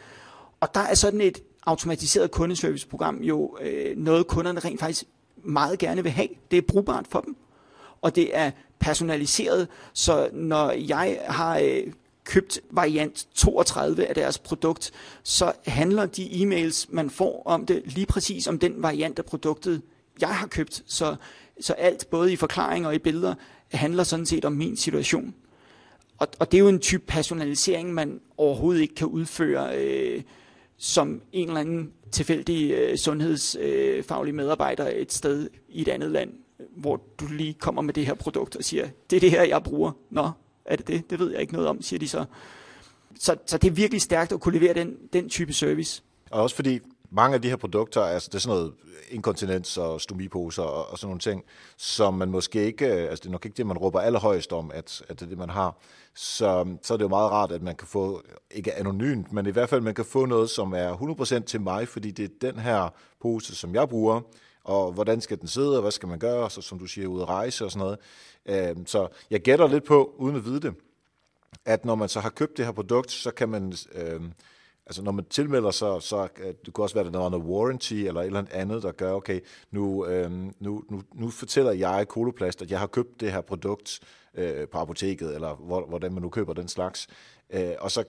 [0.60, 5.04] Og der er sådan et automatiseret kundeserviceprogram jo øh, noget, kunderne rent faktisk
[5.44, 6.28] meget gerne vil have.
[6.50, 7.36] Det er brugbart for dem,
[8.02, 11.92] og det er personaliseret, så når jeg har øh,
[12.24, 14.90] købt variant 32 af deres produkt,
[15.22, 19.82] så handler de e-mails, man får om det, lige præcis om den variant af produktet,
[20.20, 20.82] jeg har købt.
[20.86, 21.16] Så,
[21.60, 23.34] så alt, både i forklaringer og i billeder,
[23.72, 25.34] handler sådan set om min situation.
[26.18, 30.22] Og, og det er jo en type personalisering, man overhovedet ikke kan udføre øh,
[30.76, 36.30] som en eller anden tilfældig øh, sundhedsfaglig øh, medarbejder et sted i et andet land
[36.76, 39.62] hvor du lige kommer med det her produkt og siger, det er det her, jeg
[39.62, 39.92] bruger.
[40.10, 40.30] Nå,
[40.64, 41.10] er det det?
[41.10, 42.24] Det ved jeg ikke noget om, siger de så.
[43.18, 46.02] Så, så det er virkelig stærkt at kunne levere den, den type service.
[46.30, 48.72] Og også fordi mange af de her produkter, altså det er sådan noget
[49.10, 51.44] inkontinens og stomiposer og, og sådan nogle ting,
[51.76, 54.70] som man måske ikke, øh, altså det er nok ikke det, man råber allerhøjst om,
[54.74, 55.76] at, at det er det, man har.
[56.14, 59.50] Så, så er det jo meget rart, at man kan få, ikke anonymt, men i
[59.50, 60.92] hvert fald, man kan få noget, som er
[61.40, 62.88] 100% til mig, fordi det er den her
[63.22, 64.20] pose, som jeg bruger,
[64.68, 67.20] og hvordan skal den sidde, og hvad skal man gøre, så som du siger, ud
[67.20, 67.98] at rejse og sådan noget.
[68.46, 70.74] Øhm, så jeg gætter lidt på, uden at vide det,
[71.64, 74.20] at når man så har købt det her produkt, så kan man, øh,
[74.86, 76.28] altså når man tilmelder sig, så så
[76.64, 79.12] det kunne også være, at der er noget warranty eller et eller andet, der gør,
[79.12, 83.40] okay, nu, øh, nu, nu, nu fortæller jeg Koloplast, at jeg har købt det her
[83.40, 84.00] produkt
[84.34, 87.08] øh, på apoteket, eller hvor, hvordan man nu køber den slags,
[87.50, 88.04] øh, og så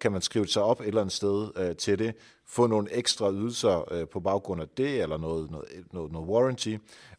[0.00, 2.14] kan man skrive sig op et eller andet sted øh, til det,
[2.46, 6.76] få nogle ekstra ydelser øh, på baggrund af det, eller noget, noget, noget, noget warranty,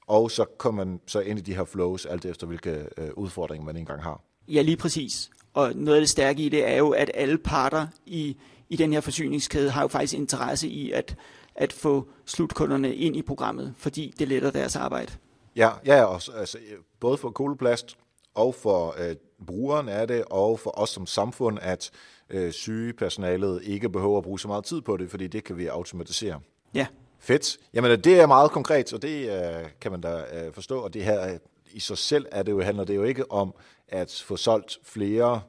[0.07, 3.65] og så kommer man så ind i de her flows, alt efter hvilke øh, udfordringer
[3.65, 4.21] man engang har.
[4.47, 5.29] Ja, lige præcis.
[5.53, 8.37] Og noget af det stærke i det er jo, at alle parter i,
[8.69, 11.15] i den her forsyningskæde har jo faktisk interesse i at,
[11.55, 15.11] at få slutkunderne ind i programmet, fordi det letter deres arbejde.
[15.55, 16.57] Ja, ja også, altså,
[16.99, 17.97] både for Koloplast
[18.35, 19.15] og for øh,
[19.47, 21.91] brugeren er det, og for os som samfund, at
[22.31, 25.67] øh, sygepersonalet ikke behøver at bruge så meget tid på det, fordi det kan vi
[25.67, 26.39] automatisere.
[26.73, 26.87] Ja.
[27.19, 27.57] Fedt.
[27.73, 31.03] Jamen, det er meget konkret, og det øh, kan man da øh, forstå, og det
[31.03, 31.37] her
[31.71, 33.53] i sig selv er det jo, handler det jo ikke om
[33.87, 35.41] at få solgt flere,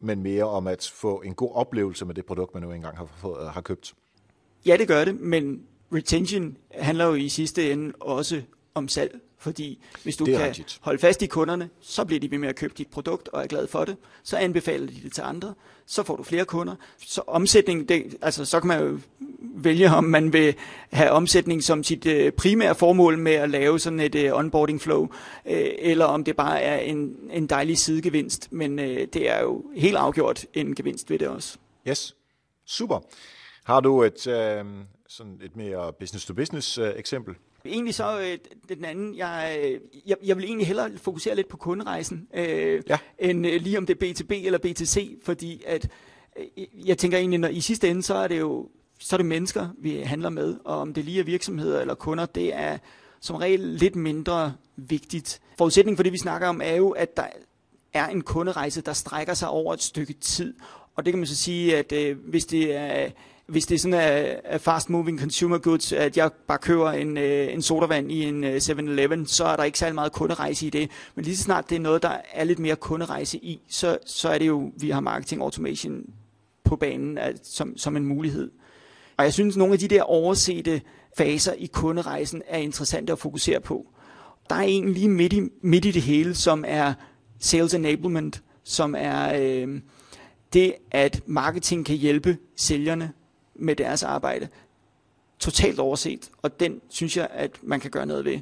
[0.00, 3.08] men mere om at få en god oplevelse med det produkt, man nu engang har,
[3.16, 3.94] fået, har købt.
[4.66, 8.42] Ja, det gør det, men retention handler jo i sidste ende også
[8.74, 9.20] om salg.
[9.42, 10.78] Fordi hvis du kan rigtigt.
[10.80, 13.46] holde fast i kunderne, så bliver de ved med at købe dit produkt og er
[13.46, 13.96] glad for det.
[14.22, 15.54] Så anbefaler de det til andre.
[15.86, 16.74] Så får du flere kunder.
[17.06, 18.98] Så omsætning, det, altså så kan man jo
[19.40, 20.54] vælge, om man vil
[20.92, 25.08] have omsætning som sit øh, primære formål med at lave sådan et øh, onboarding flow,
[25.46, 28.52] øh, eller om det bare er en, en dejlig sidegevinst.
[28.52, 31.58] Men øh, det er jo helt afgjort en gevinst ved det også.
[31.88, 32.16] Yes,
[32.66, 33.00] super.
[33.64, 34.64] Har du et, øh,
[35.08, 37.34] sådan et mere business-to-business øh, eksempel?
[37.66, 38.38] Egentlig så øh,
[38.76, 39.58] den anden, jeg,
[40.06, 42.98] jeg, jeg vil egentlig hellere fokusere lidt på kunderejsen, øh, ja.
[43.18, 45.88] end øh, lige om det er B2B eller B2C, fordi at
[46.38, 49.26] øh, jeg tænker egentlig, når i sidste ende, så er det jo så er det
[49.26, 52.78] mennesker, vi handler med, og om det lige er virksomheder eller kunder, det er
[53.20, 55.40] som regel lidt mindre vigtigt.
[55.58, 57.26] Forudsætningen for det, vi snakker om, er jo, at der
[57.92, 60.54] er en kunderejse, der strækker sig over et stykke tid.
[60.94, 63.10] Og det kan man så sige, at øh, hvis det er
[63.46, 67.62] hvis det er sådan fast moving consumer goods, at jeg bare køber en, øh, en
[67.62, 70.90] sodavand i en øh, 7-Eleven, så er der ikke særlig meget kunderejse i det.
[71.14, 74.28] Men lige så snart det er noget, der er lidt mere kunderejse i, så, så
[74.28, 76.02] er det jo, vi har marketing automation
[76.64, 78.50] på banen at, som, som en mulighed.
[79.16, 80.80] Og jeg synes, nogle af de der oversete
[81.16, 83.86] faser i kunderejsen er interessante at fokusere på.
[84.50, 86.94] Der er en lige midt i, midt i det hele, som er
[87.38, 89.80] sales enablement, som er øh,
[90.52, 93.12] det, at marketing kan hjælpe sælgerne
[93.62, 94.48] med deres arbejde.
[95.38, 98.38] Totalt overset, og den synes jeg, at man kan gøre noget ved.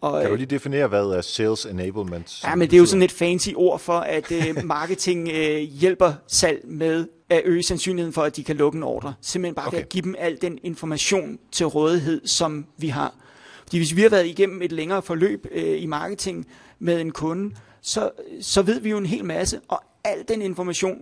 [0.00, 2.44] Og, kan du lige definere, hvad er sales enablement?
[2.44, 6.12] Ja, men det er jo sådan et fancy ord for, at uh, marketing uh, hjælper
[6.26, 9.14] salg med at øge sandsynligheden for, at de kan lukke en ordre.
[9.20, 9.78] Simpelthen bare okay.
[9.78, 13.14] at give dem al den information til rådighed, som vi har.
[13.62, 16.46] Fordi hvis vi har været igennem et længere forløb i marketing
[16.78, 20.98] med en kunde, så, så ved vi jo en hel masse, og al den information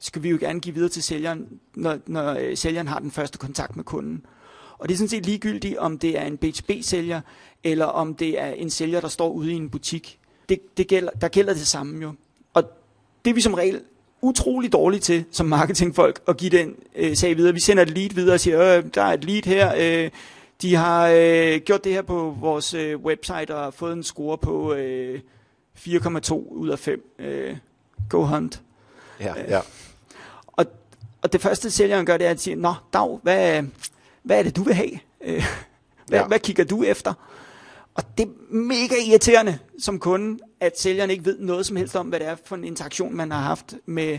[0.00, 3.38] skal vi jo gerne give videre til sælgeren, når, når øh, sælgeren har den første
[3.38, 4.26] kontakt med kunden.
[4.78, 7.20] Og det er sådan set ligegyldigt, om det er en B2B-sælger,
[7.64, 10.18] eller om det er en sælger, der står ude i en butik.
[10.48, 12.12] Det, det gælder, der gælder det samme jo.
[12.54, 12.64] Og
[13.24, 13.80] det er vi som regel
[14.20, 17.54] utrolig dårlige til, som marketingfolk, at give den øh, sag videre.
[17.54, 20.10] Vi sender et lead videre og siger, øh, der er et lead her, øh,
[20.62, 24.74] de har øh, gjort det her på vores øh, website og fået en score på
[24.74, 25.20] øh,
[25.78, 27.14] 4,2 ud af 5.
[27.18, 27.56] Øh,
[28.08, 28.62] go hunt.
[29.20, 29.60] Ja, ja.
[31.22, 33.62] Og det første sælgeren gør, det er at sige, Nå, Dag, hvad,
[34.22, 34.90] hvad er det, du vil have?
[35.24, 35.44] Øh,
[36.06, 36.26] hvad, ja.
[36.26, 37.14] hvad kigger du efter?
[37.94, 42.08] Og det er mega irriterende som kunde, at sælgeren ikke ved noget som helst om,
[42.08, 44.18] hvad det er for en interaktion, man har haft med,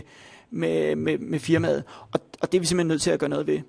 [0.50, 1.84] med, med, med firmaet.
[2.12, 3.60] Og, og det er vi simpelthen nødt til at gøre noget ved.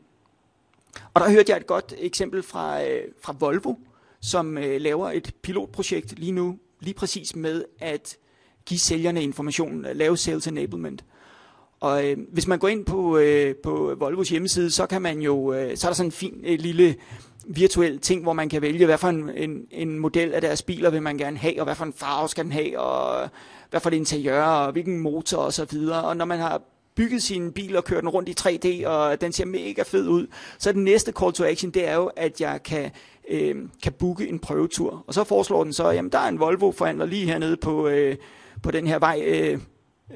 [1.13, 3.76] Og der hørte jeg et godt eksempel fra, øh, fra Volvo,
[4.22, 8.17] som øh, laver et pilotprojekt lige nu, lige præcis med at
[8.65, 11.04] give sælgerne information, lave sales enablement.
[11.82, 15.54] Og øh, hvis man går ind på, øh, på Volvos hjemmeside, så kan man jo,
[15.54, 16.96] øh, så er der sådan en fin øh, lille
[17.46, 20.89] virtuel ting, hvor man kan vælge, hvad for en, en, en model af deres biler
[20.89, 23.30] vil man gerne have, og hvad for en farve skal den have, og
[23.70, 26.04] hvad for et interiør, og hvilken motor og så videre.
[26.04, 26.62] Og når man har
[26.96, 30.28] bygget sin bil og kørt den rundt i 3D, og den ser mega fed ud,
[30.58, 32.91] så den næste call to action, det er jo, at jeg kan,
[33.30, 35.04] øh, kan booke en prøvetur.
[35.08, 38.15] Og så foreslår den så, jamen der er en Volvo-forhandler lige hernede på, øh,
[38.63, 39.60] på den her vej, øh,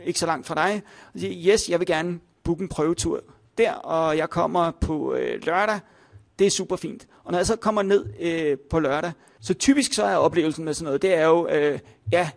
[0.06, 0.82] ikke så langt fra dig,
[1.14, 3.22] og siger, yes, jeg vil gerne booke en prøvetur
[3.58, 5.80] der, og jeg kommer på øh, lørdag.
[6.40, 7.08] Det er super fint.
[7.24, 10.74] Og når jeg så kommer ned øh, på lørdag, så typisk så er oplevelsen med
[10.74, 11.80] sådan noget, det er jo, øh,
[12.12, 12.30] ja,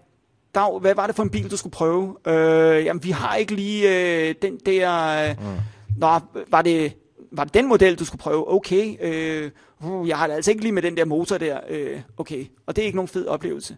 [0.55, 2.16] Dag, hvad var det for en bil, du skulle prøve?
[2.27, 3.88] Øh, jamen, vi har ikke lige
[4.29, 5.09] øh, den der...
[5.31, 5.57] Øh, mm.
[5.99, 6.18] Nå,
[6.49, 6.92] var det,
[7.33, 8.53] var det den model, du skulle prøve?
[8.53, 8.97] Okay.
[9.01, 11.61] Øh, uh, jeg har det altså ikke lige med den der motor der.
[11.68, 12.47] Øh, okay.
[12.66, 13.77] Og det er ikke nogen fed oplevelse.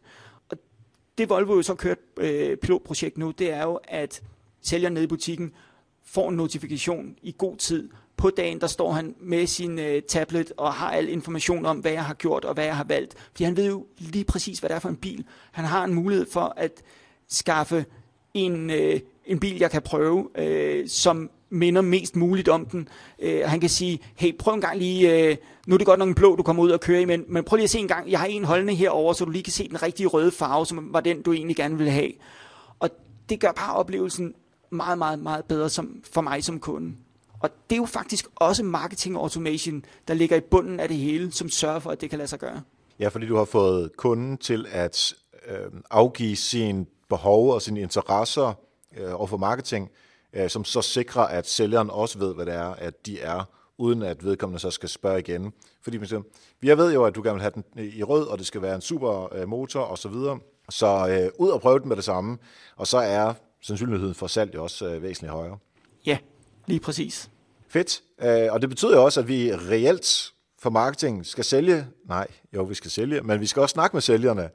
[1.20, 4.22] Det Volvo jo så kørt øh, pilotprojekt nu, det er jo, at
[4.61, 5.52] sælgeren nede i butikken
[6.04, 7.88] får en notifikation i god tid.
[8.16, 11.92] På dagen, der står han med sin øh, tablet og har al information om, hvad
[11.92, 13.14] jeg har gjort og hvad jeg har valgt.
[13.30, 15.24] Fordi han ved jo lige præcis, hvad det er for en bil.
[15.52, 16.83] Han har en mulighed for at
[17.28, 17.85] skaffe
[18.35, 22.88] en, øh, en bil, jeg kan prøve, øh, som minder mest muligt om den.
[23.18, 25.36] Øh, han kan sige, hey, prøv en gang lige, øh,
[25.66, 27.44] nu er det godt nok en blå, du kommer ud og kører i, men, men
[27.44, 29.52] prøv lige at se en gang, jeg har en holdende herover, så du lige kan
[29.52, 32.12] se den rigtige røde farve, som var den, du egentlig gerne ville have.
[32.78, 32.90] Og
[33.28, 34.34] det gør bare oplevelsen
[34.70, 36.92] meget, meget, meget bedre som, for mig som kunde.
[37.40, 41.32] Og det er jo faktisk også marketing automation, der ligger i bunden af det hele,
[41.32, 42.62] som sørger for, at det kan lade sig gøre.
[42.98, 45.14] Ja, fordi du har fået kunden til at
[45.48, 45.56] øh,
[45.90, 48.52] afgive sin behov og sine interesser
[48.98, 49.90] øh, overfor marketing,
[50.32, 53.44] øh, som så sikrer, at sælgeren også ved, hvad det er, at de er,
[53.78, 55.52] uden at vedkommende så skal spørge igen.
[55.82, 56.22] Fordi man siger,
[56.62, 58.74] jeg ved jo, at du gerne vil have den i rød, og det skal være
[58.74, 60.38] en super øh, motor osv., så, videre.
[60.68, 62.38] så øh, ud og prøve den med det samme,
[62.76, 65.58] og så er sandsynligheden for salg jo også øh, væsentligt højere.
[66.06, 66.18] Ja,
[66.66, 67.30] lige præcis.
[67.68, 68.02] Fedt.
[68.22, 71.86] Øh, og det betyder jo også, at vi reelt for marketing skal sælge.
[72.08, 74.50] Nej, jo, vi skal sælge, men vi skal også snakke med sælgerne.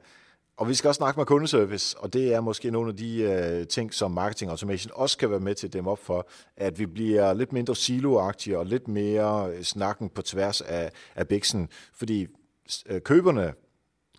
[0.58, 3.66] Og vi skal også snakke med kundeservice, og det er måske nogle af de øh,
[3.66, 6.86] ting, som marketing automation også kan være med til at dem op for, at vi
[6.86, 12.26] bliver lidt mindre siloagtige og lidt mere øh, snakken på tværs af, af biksen, fordi
[12.86, 13.52] øh, køberne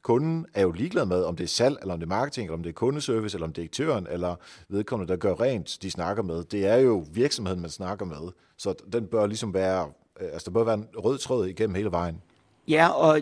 [0.01, 2.57] kunden er jo ligeglad med, om det er salg, eller om det er marketing, eller
[2.57, 4.35] om det er kundeservice, eller om det er direktøren, eller
[4.69, 6.43] vedkommende, der gør rent, de snakker med.
[6.43, 8.31] Det er jo virksomheden, man snakker med.
[8.57, 11.91] Så den bør ligesom være, øh, altså der bør være en rød tråd igennem hele
[11.91, 12.21] vejen.
[12.67, 13.21] Ja, og,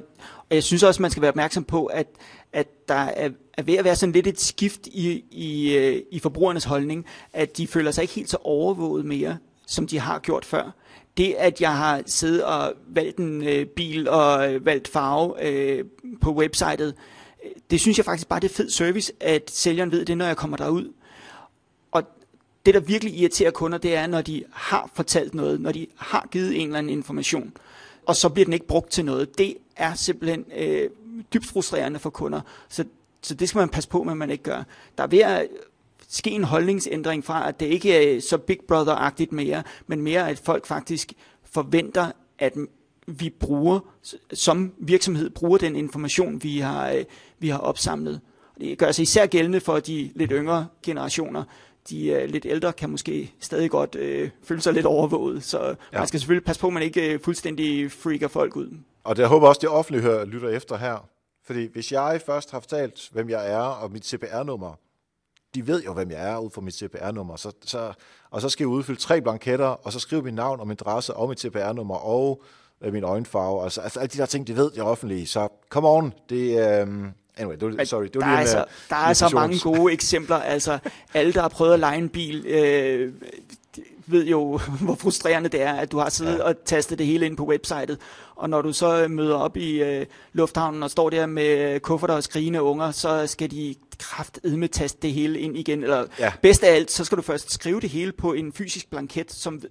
[0.49, 2.07] og jeg synes også, man skal være opmærksom på, at,
[2.53, 6.19] at der er, er ved at være sådan lidt et skift i, i, øh, i
[6.19, 10.45] forbrugernes holdning, at de føler sig ikke helt så overvåget mere, som de har gjort
[10.45, 10.71] før
[11.17, 15.85] det, at jeg har siddet og valgt en øh, bil og øh, valgt farve øh,
[16.21, 16.95] på websitet,
[17.45, 20.25] øh, det synes jeg faktisk bare, det er fed service, at sælgeren ved det, når
[20.25, 20.93] jeg kommer derud.
[21.91, 22.03] Og
[22.65, 26.27] det, der virkelig irriterer kunder, det er, når de har fortalt noget, når de har
[26.31, 27.53] givet en eller anden information,
[28.05, 29.37] og så bliver den ikke brugt til noget.
[29.37, 30.89] Det er simpelthen øh,
[31.33, 32.41] dybt frustrerende for kunder.
[32.69, 32.85] Så,
[33.21, 34.63] så det skal man passe på med, at man ikke gør.
[34.97, 35.47] Der er ved at
[36.07, 40.39] ske en holdningsændring fra, at det ikke er så Big Brother-agtigt mere, men mere, at
[40.39, 41.13] folk faktisk
[41.43, 42.53] forventer, at
[43.07, 43.79] vi bruger,
[44.33, 47.03] som virksomhed bruger den information, vi har, øh,
[47.39, 48.21] vi har opsamlet.
[48.59, 51.43] Det gør sig især gældende for de lidt yngre generationer.
[51.89, 55.97] De uh, lidt ældre kan måske stadig godt uh, føle sig lidt overvåget, så ja.
[55.97, 58.77] man skal selvfølgelig passe på, at man ikke uh, fuldstændig freaker folk ud.
[59.03, 61.09] Og det jeg håber også, det offentlige hører, lytter efter her.
[61.45, 64.73] Fordi hvis jeg først har fortalt, hvem jeg er og mit CPR-nummer,
[65.55, 67.35] de ved jo, hvem jeg er ud fra mit CPR-nummer.
[67.35, 67.93] Så, så,
[68.29, 71.13] og så skal jeg udfylde tre blanketter, og så skrive mit navn og min adresse
[71.13, 72.43] og mit CPR-nummer og
[72.81, 73.63] øh, min øjenfarve.
[73.63, 75.27] Altså, altså alle de der ting, de ved, de er offentlige.
[75.27, 76.81] Så come on, det...
[76.81, 76.87] Øh,
[77.37, 80.35] Anyway, var, sorry, var der, er en, så, øh, der er så mange gode eksempler.
[80.35, 80.77] Altså,
[81.13, 83.13] alle, der har prøvet at lege en bil, øh,
[84.05, 86.43] ved jo, hvor frustrerende det er, at du har siddet ja.
[86.43, 87.97] og tastet det hele ind på websitet,
[88.35, 92.23] og når du så møder op i øh, lufthavnen og står der med kufferter og
[92.23, 95.83] skrigende unger, så skal de kraftedme taste det hele ind igen.
[95.83, 96.33] Eller ja.
[96.41, 99.61] bedst af alt, så skal du først skrive det hele på en fysisk blanket, som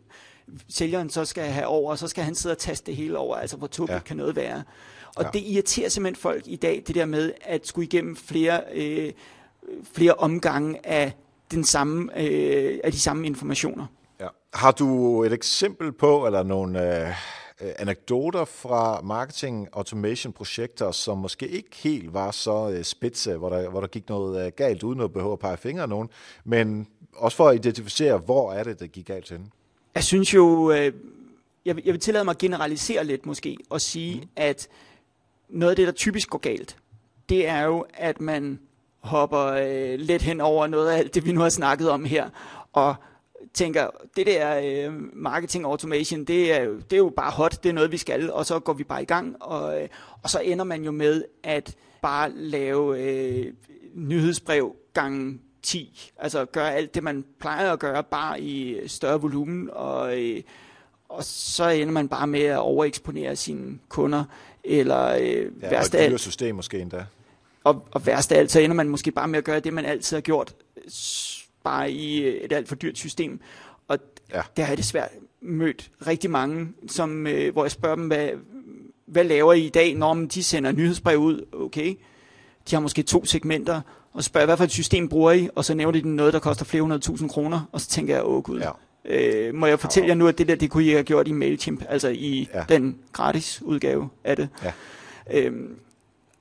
[0.68, 3.36] sælgeren så skal have over, og så skal han sidde og taste det hele over,
[3.36, 4.06] altså hvor tåbeligt ja.
[4.06, 4.62] kan noget være.
[5.16, 5.30] Og ja.
[5.32, 9.12] det irriterer simpelthen folk i dag, det der med at skulle igennem flere, øh,
[9.92, 11.12] flere omgange af,
[11.50, 13.86] den samme, øh, af de samme informationer.
[14.20, 14.28] Ja.
[14.54, 17.14] Har du et eksempel på, eller nogle øh,
[17.78, 23.68] anekdoter fra marketing automation projekter, som måske ikke helt var så øh, spidse, hvor der,
[23.68, 26.08] hvor der gik noget øh, galt, uden at behøve at pege fingre af nogen,
[26.44, 29.40] men også for at identificere, hvor er det, der gik galt til?
[29.94, 30.92] Jeg synes jo, øh,
[31.64, 34.28] jeg, jeg vil tillade mig at generalisere lidt måske, og sige, mm.
[34.36, 34.68] at
[35.54, 36.76] noget af det, der typisk går galt,
[37.28, 38.60] det er jo, at man
[38.98, 42.30] hopper øh, lidt hen over noget af alt det, vi nu har snakket om her,
[42.72, 42.94] og
[43.54, 47.68] tænker, det der øh, marketing automation, det er, jo, det er jo bare hot, det
[47.68, 49.88] er noget, vi skal, og så går vi bare i gang, og, øh,
[50.22, 53.52] og så ender man jo med at bare lave øh,
[53.94, 59.70] nyhedsbrev gange 10, altså gøre alt det, man plejer at gøre, bare i større volumen,
[59.72, 60.42] og, øh,
[61.08, 64.24] og så ender man bare med at overeksponere sine kunder,
[64.64, 65.26] eller øh,
[65.62, 66.20] ja, værst af alt...
[66.20, 67.04] system måske endda.
[67.64, 69.84] Og, og værst af alt, så ender man måske bare med at gøre det, man
[69.84, 70.54] altid har gjort,
[71.64, 73.40] bare i et alt for dyrt system.
[73.88, 73.98] Og
[74.34, 74.42] ja.
[74.56, 75.08] der har jeg desværre
[75.40, 78.28] mødt rigtig mange, som, øh, hvor jeg spørger dem, hvad,
[79.06, 79.94] hvad laver I i dag?
[79.94, 81.94] Når de sender nyhedsbrev ud, okay.
[82.70, 83.80] De har måske to segmenter,
[84.12, 85.48] og spørger, hvad for et system bruger I?
[85.54, 88.24] Og så nævner de noget, der koster flere hundrede tusind kroner, og så tænker jeg,
[88.26, 88.60] åh gud.
[88.60, 88.70] Ja.
[89.04, 91.32] Øh, må jeg fortælle jer nu, at det der, det kunne I have gjort i
[91.32, 92.64] MailChimp, altså i ja.
[92.68, 94.48] den gratis udgave af det.
[94.64, 94.72] Ja.
[95.30, 95.76] Øhm,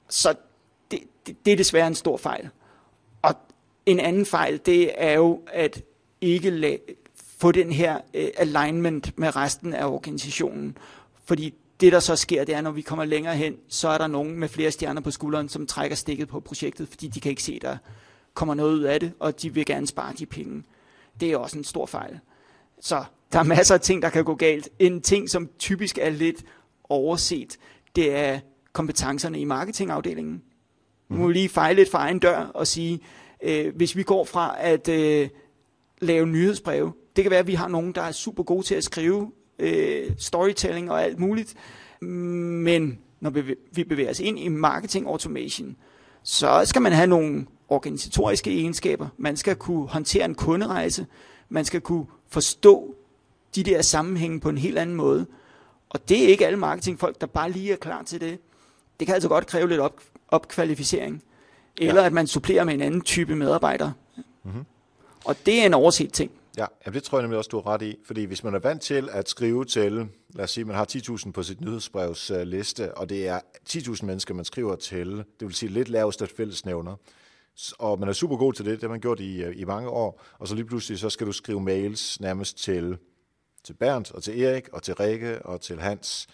[0.10, 0.34] så
[0.92, 2.50] det, det, det er desværre en stor fejl.
[3.22, 3.36] Og
[3.86, 5.82] en anden fejl, det er jo at
[6.22, 6.94] ikke la-
[7.38, 10.78] få den her uh, alignment med resten af organisationen.
[11.26, 14.08] Fordi det, der så sker, det er, når vi kommer længere hen, så er der
[14.08, 17.44] nogen med flere stjerner på skulderen, som trækker stikket på projektet, fordi de kan ikke
[17.44, 17.78] se, der
[18.34, 20.64] kommer noget ud af det, og de vil gerne spare de penge.
[21.20, 22.20] Det er også en stor fejl.
[22.84, 23.04] Så
[23.34, 24.70] der er masser af ting, der kan gå galt.
[24.80, 26.44] En ting, som typisk er lidt
[26.84, 27.58] overset,
[27.96, 28.40] det er
[28.74, 30.34] kompetencerne i marketingafdelingen.
[30.34, 31.16] Mm.
[31.16, 33.00] Nu må lige fejle lidt for egen dør og sige,
[33.44, 35.30] øh, hvis vi går fra at øh,
[36.02, 38.84] lave nyhedsbreve, det kan være, at vi har nogen, der er super gode til at
[38.84, 41.56] skrive øh, storytelling og alt muligt,
[42.02, 43.30] men når
[43.74, 45.76] vi bevæger os ind i marketing automation,
[46.24, 49.08] så skal man have nogle organisatoriske egenskaber.
[49.18, 51.06] Man skal kunne håndtere en kunderejse.
[51.50, 52.96] Man skal kunne forstå
[53.56, 55.26] de der sammenhænge på en helt anden måde.
[55.90, 58.40] Og det er ikke alle marketingfolk, der bare lige er klar til det.
[59.00, 61.24] Det kan altså godt kræve lidt op, opkvalificering.
[61.78, 62.06] Eller ja.
[62.06, 63.92] at man supplerer med en anden type medarbejder.
[64.44, 64.66] Mm-hmm.
[65.26, 66.32] Og det er en overset ting.
[66.58, 67.98] Ja, jamen det tror jeg nemlig også, du har ret i.
[68.06, 71.32] Fordi hvis man er vant til at skrive til, lad os sige, man har 10.000
[71.32, 75.54] på sit nyhedsbrevs uh, liste, og det er 10.000 mennesker, man skriver til, det vil
[75.54, 76.96] sige lidt laveste fællesnævner,
[77.80, 79.90] og man er super god til det, det har man gjort i, øh, i mange
[79.90, 82.98] år, og så lige pludselig så skal du skrive mails nærmest til,
[83.64, 86.28] til Bernd, og til Erik, og til Rikke, og til Hans,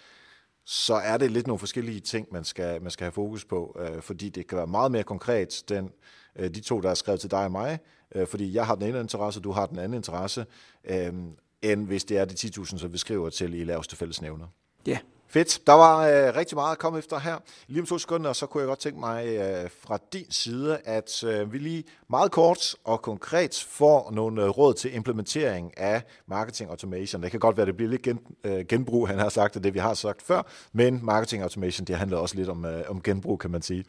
[0.65, 4.01] så er det lidt nogle forskellige ting, man skal, man skal have fokus på, øh,
[4.01, 5.91] fordi det kan være meget mere konkret, den,
[6.35, 7.79] øh, de to, der er skrevet til dig og mig,
[8.15, 10.45] øh, fordi jeg har den ene interesse, og du har den anden interesse,
[10.83, 11.13] øh,
[11.61, 14.47] end hvis det er de 10.000, som vi skriver til i laveste fællesnævner.
[14.87, 14.97] Ja.
[15.31, 15.67] Fedt.
[15.67, 17.35] Der var øh, rigtig meget at komme efter her.
[17.67, 21.23] Lige om to sekunder, så kunne jeg godt tænke mig øh, fra din side, at
[21.23, 26.69] øh, vi lige meget kort og konkret får nogle øh, råd til implementering af marketing
[26.69, 27.23] automation.
[27.23, 29.73] Det kan godt være, det bliver lidt gen, øh, genbrug, han har sagt, af det
[29.73, 30.41] vi har sagt før,
[30.73, 33.85] men marketing automation, det handler også lidt om, øh, om genbrug, kan man sige.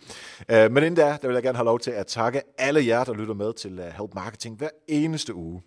[0.48, 3.04] Øh, men inden da, der vil jeg gerne have lov til at takke alle jer,
[3.04, 5.62] der lytter med til øh, Help Marketing hver eneste uge.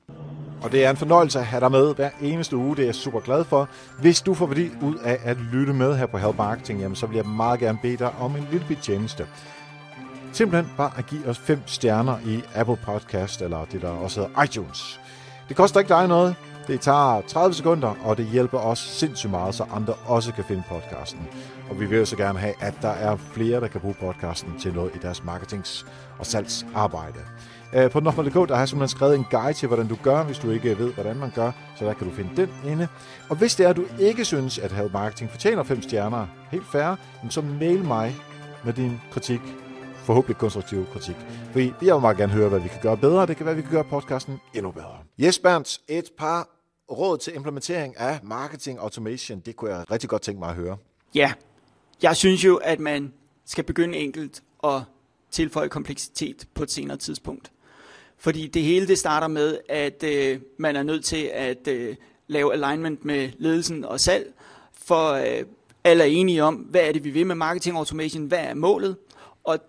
[0.63, 2.75] Og det er en fornøjelse at have dig med hver eneste uge.
[2.75, 3.69] Det er jeg super glad for.
[4.01, 7.05] Hvis du får værdi ud af at lytte med her på Help Marketing, jamen, så
[7.07, 9.27] vil jeg meget gerne bede dig om en lille bit tjeneste.
[10.31, 14.43] Simpelthen bare at give os fem stjerner i Apple Podcast, eller det der også hedder
[14.43, 14.99] iTunes.
[15.49, 16.35] Det koster ikke dig noget.
[16.67, 20.63] Det tager 30 sekunder, og det hjælper os sindssygt meget, så andre også kan finde
[20.69, 21.27] podcasten.
[21.69, 24.59] Og vi vil jo så gerne have, at der er flere, der kan bruge podcasten
[24.59, 25.85] til noget i deres marketings-
[26.19, 27.19] og salgsarbejde.
[27.75, 30.39] Øh, på Nokmal.dk, der har jeg simpelthen skrevet en guide til, hvordan du gør, hvis
[30.39, 31.51] du ikke ved, hvordan man gør.
[31.75, 32.87] Så der kan du finde den inde.
[33.29, 36.65] Og hvis det er, at du ikke synes, at Help Marketing fortjener fem stjerner, helt
[36.71, 36.95] fair,
[37.29, 38.15] så mail mig
[38.65, 39.41] med din kritik.
[39.95, 41.15] Forhåbentlig konstruktiv kritik.
[41.51, 43.25] Fordi vi vil meget gerne høre, hvad vi kan gøre bedre.
[43.25, 44.97] Det kan være, at vi kan gøre podcasten endnu bedre.
[45.19, 46.49] Yes, Bernd, et par
[46.91, 49.39] råd til implementering af marketing automation.
[49.39, 50.77] Det kunne jeg rigtig godt tænke mig at høre.
[51.15, 51.33] Ja,
[52.01, 53.13] jeg synes jo, at man
[53.45, 54.83] skal begynde enkelt og
[55.31, 57.52] tilføje kompleksitet på et senere tidspunkt.
[58.17, 61.95] Fordi det hele det starter med, at øh, man er nødt til at øh,
[62.27, 64.33] lave alignment med ledelsen og salg,
[64.73, 65.45] for øh,
[65.83, 68.95] alle er enige om, hvad er det, vi vil med marketing automation, hvad er målet,
[69.43, 69.59] og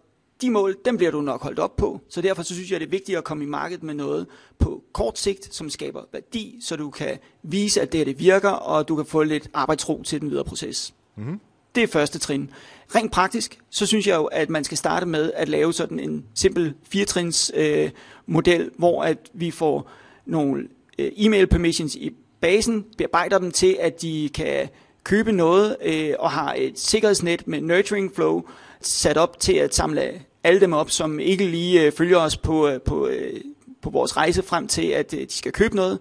[0.40, 2.00] de mål, dem bliver du nok holdt op på.
[2.08, 4.26] Så derfor så synes jeg, det er vigtigt at komme i markedet med noget
[4.58, 8.50] på kort sigt, som skaber værdi, så du kan vise, at det her det virker,
[8.50, 10.94] og du kan få lidt arbejdsro til den videre proces.
[11.16, 11.40] Mm-hmm.
[11.74, 12.50] Det er første trin.
[12.94, 16.24] Rent praktisk, så synes jeg jo, at man skal starte med at lave sådan en
[16.34, 17.90] simpel firetrins øh,
[18.26, 19.90] model, hvor at vi får
[20.26, 20.68] nogle
[20.98, 22.10] øh, e-mail permissions i
[22.40, 24.68] basen, bearbejder dem til, at de kan
[25.04, 28.42] købe noget øh, og har et sikkerhedsnet med nurturing flow
[28.80, 32.68] sat op til at samle alle dem op, som ikke lige øh, følger os på,
[32.68, 33.40] øh, på, øh,
[33.82, 35.98] på vores rejse frem til, at øh, de skal købe noget.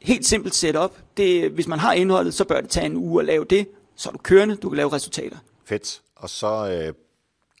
[0.00, 0.96] Helt simpelt setup.
[1.16, 3.66] Det, hvis man har indholdet, så bør det tage en uge at lave det.
[3.96, 5.36] Så er du kørende, du kan lave resultater.
[5.64, 6.02] Fedt.
[6.16, 6.94] Og så øh,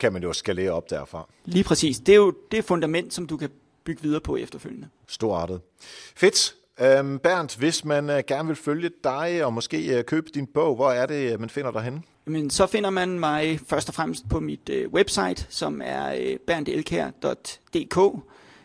[0.00, 1.28] kan man jo skalere op derfra.
[1.44, 1.98] Lige præcis.
[1.98, 3.50] Det er jo det fundament, som du kan
[3.84, 4.88] bygge videre på efterfølgende.
[5.06, 5.60] Storartet.
[6.16, 6.54] Fedt.
[6.80, 10.74] Øhm, Bernd, hvis man øh, gerne vil følge dig og måske øh, købe din bog,
[10.74, 12.02] hvor er det, øh, man finder dig henne?
[12.24, 16.36] Men så finder man mig først og fremmest på mit øh, website, som er øh,
[16.46, 18.22] berndelkær.dk.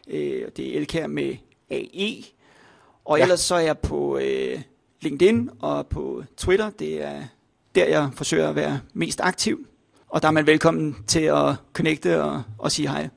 [0.07, 1.35] Øh, det er elkær med
[1.69, 2.23] AE.
[3.05, 3.23] Og ja.
[3.23, 4.61] ellers så er jeg på øh,
[5.01, 6.69] LinkedIn og på Twitter.
[6.69, 7.23] Det er
[7.77, 9.67] der, jeg forsøger at være mest aktiv.
[10.09, 13.09] Og der er man velkommen til at connecte og, og sige hej.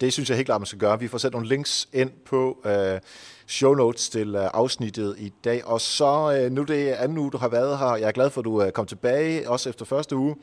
[0.00, 1.00] Det synes jeg helt klart, man skal gøre.
[1.00, 3.00] Vi får sat nogle links ind på øh,
[3.48, 5.66] show notes til uh, afsnittet i dag.
[5.66, 7.96] Og så uh, nu det anden uge, du har været her.
[7.96, 10.36] Jeg er glad for, at du uh, kom tilbage, også efter første uge.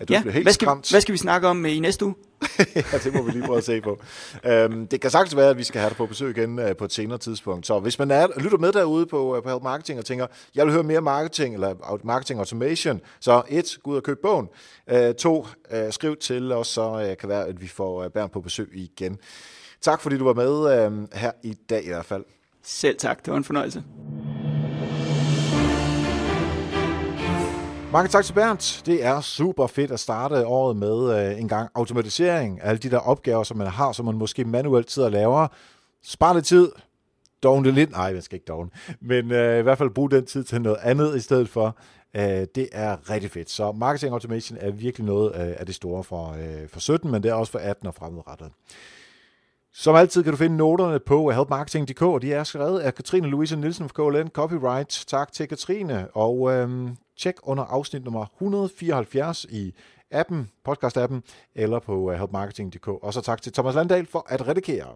[0.00, 0.90] At du ja, blev helt hvad, skal, skræmt.
[0.90, 2.14] hvad skal vi snakke om i næste uge?
[2.74, 3.98] ja, det må vi lige prøve at se på.
[4.48, 6.84] Um, det kan sagtens være, at vi skal have dig på besøg igen uh, på
[6.84, 7.66] et senere tidspunkt.
[7.66, 10.64] Så hvis man er, lytter med derude på, uh, på Help Marketing og tænker, jeg
[10.64, 14.48] vil høre mere marketing, eller marketing automation, så et, gå ud og køb bogen.
[14.92, 18.30] Uh, to, uh, skriv til os, så uh, kan være, at vi får uh, Bernd
[18.30, 19.18] på besøg igen.
[19.80, 22.24] Tak fordi du var med uh, her i dag i hvert fald.
[22.70, 23.84] Selv tak, det var en fornøjelse.
[27.92, 28.84] Mange tak til Bernd.
[28.86, 32.90] Det er super fedt at starte året med øh, en gang automatisering af alle de
[32.90, 35.48] der opgaver, som man har, som man måske manuelt sidder og laver.
[36.02, 36.72] Spar lidt tid.
[37.42, 37.90] Dogne det lidt.
[37.90, 38.70] Nej, man skal ikke dogne.
[39.00, 41.76] Men øh, i hvert fald bruge den tid til noget andet i stedet for.
[42.16, 43.50] Øh, det er rigtig fedt.
[43.50, 47.22] Så marketing automation er virkelig noget øh, af det store for, øh, for 17, men
[47.22, 48.50] det er også for 18 og fremadrettet.
[49.80, 53.56] Som altid kan du finde noterne på helpmarketing.dk, og de er skrevet af Katrine Louise
[53.56, 55.04] Nielsen fra KLN Copyright.
[55.08, 59.74] Tak til Katrine, og øhm, tjek under afsnit nummer 174 i
[60.10, 61.20] appen, podcast-appen,
[61.54, 62.88] eller på øh, helpmarketing.dk.
[62.88, 64.86] Og så tak til Thomas Landahl for at redigere.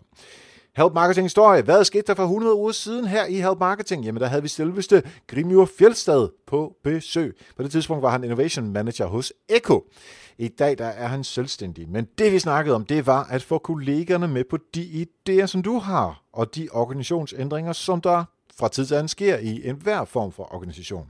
[0.76, 1.62] Help Marketing Historie.
[1.62, 4.04] Hvad skete der for 100 uger siden her i Help Marketing?
[4.04, 7.36] Jamen, der havde vi selveste Grimjur Fjeldstad på besøg.
[7.56, 9.90] På det tidspunkt var han Innovation Manager hos Eko.
[10.38, 11.88] I dag der er han selvstændig.
[11.88, 15.62] Men det vi snakkede om, det var at få kollegerne med på de idéer, som
[15.62, 18.24] du har, og de organisationsændringer, som der
[18.58, 21.06] fra tid til anden sker i enhver form for organisation.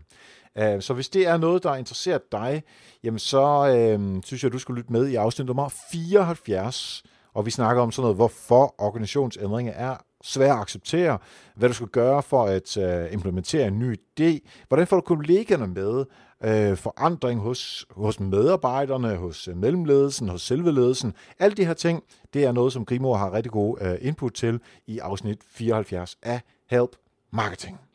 [0.58, 2.62] Øh, så hvis det er noget, der interesserer dig,
[3.04, 7.02] jamen så øh, synes jeg, du skal lytte med i afsnit nummer 74,
[7.34, 11.18] og vi snakker om sådan noget, hvorfor organisationsændringer er svært at acceptere,
[11.56, 15.66] hvad du skal gøre for at øh, implementere en ny idé, hvordan får du kollegerne
[15.66, 16.04] med,
[16.44, 21.14] øh, forandring hos, hos medarbejderne, hos øh, mellemledelsen, hos selve ledelsen.
[21.38, 22.02] Alle de her ting,
[22.34, 26.40] det er noget, som Grimor har rigtig god øh, input til i afsnit 74 af
[26.70, 26.96] Help
[27.30, 27.91] Marketing.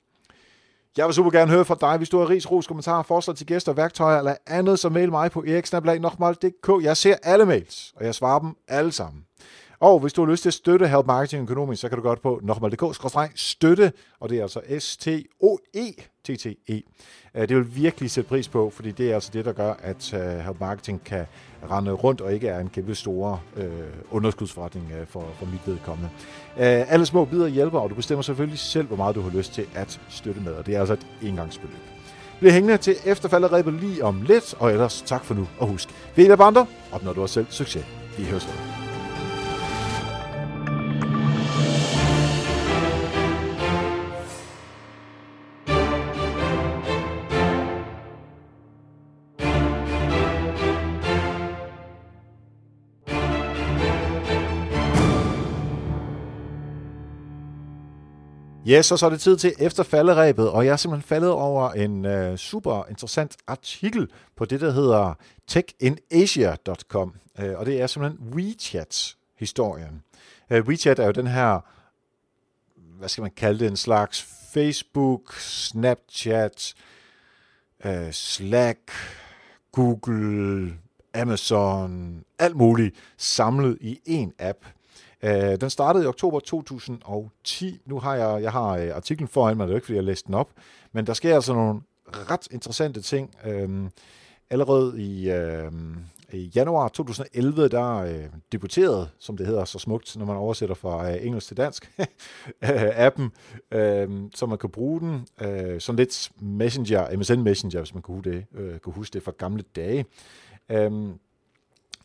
[0.97, 3.47] Jeg vil super gerne høre fra dig, hvis du har ris, ros, kommentarer, forslag til
[3.47, 6.83] gæster, værktøjer eller andet, så mail mig på eriksnablag.dk.
[6.83, 9.23] Jeg ser alle mails, og jeg svarer dem alle sammen.
[9.79, 12.21] Og hvis du har lyst til at støtte Help Marketing økonomisk, så kan du godt
[12.21, 16.81] på nokmal.dk-støtte, og det er altså S-T-O-E-T-T-E.
[17.35, 20.13] Øh, det vil virkelig sætte pris på, fordi det er altså det, der gør, at
[20.13, 21.25] øh, Help Marketing kan
[21.71, 23.69] rende rundt og ikke er en kæmpe store øh,
[24.11, 26.09] underskudsforretning øh, for, for mit vedkommende.
[26.57, 29.53] Øh, alle små bidder hjælper, og du bestemmer selvfølgelig selv, hvor meget du har lyst
[29.53, 31.79] til at støtte med, og det er altså et engangsbeløb.
[32.39, 36.29] Bliv hængende til efterfaldet lige om lidt, og ellers tak for nu, og husk, ved
[36.29, 37.85] af andre, opnår du også selv succes.
[38.17, 38.86] Vi høres ved.
[58.67, 61.71] Ja, så, så er det tid til efter falderæbet, og jeg er simpelthen faldet over
[61.71, 65.13] en øh, super interessant artikel på det, der hedder
[65.47, 70.03] techinasia.com, øh, og det er simpelthen WeChat-historien.
[70.49, 71.59] Øh, WeChat er jo den her,
[72.75, 74.21] hvad skal man kalde det, en slags
[74.53, 76.73] Facebook, Snapchat,
[77.85, 78.91] øh, Slack,
[79.71, 80.73] Google,
[81.13, 84.65] Amazon, alt muligt samlet i en app–
[85.23, 87.81] Øh, den startede i oktober 2010.
[87.85, 90.27] Nu har jeg, jeg har øh, artiklen foran mig, det er ikke, fordi jeg læste
[90.27, 90.49] den op,
[90.91, 93.35] men der sker altså nogle ret interessante ting.
[93.45, 93.89] Øh,
[94.49, 95.71] allerede i, øh,
[96.33, 101.11] i januar 2011, der øh, debuterede, som det hedder så smukt, når man oversætter fra
[101.11, 103.31] øh, engelsk til dansk, øh, appen,
[103.71, 108.23] øh, så man kan bruge den øh, som lidt Messenger, MSN Messenger, hvis man kunne,
[108.23, 110.05] det, øh, kunne huske det fra gamle dage.
[110.71, 110.91] Øh,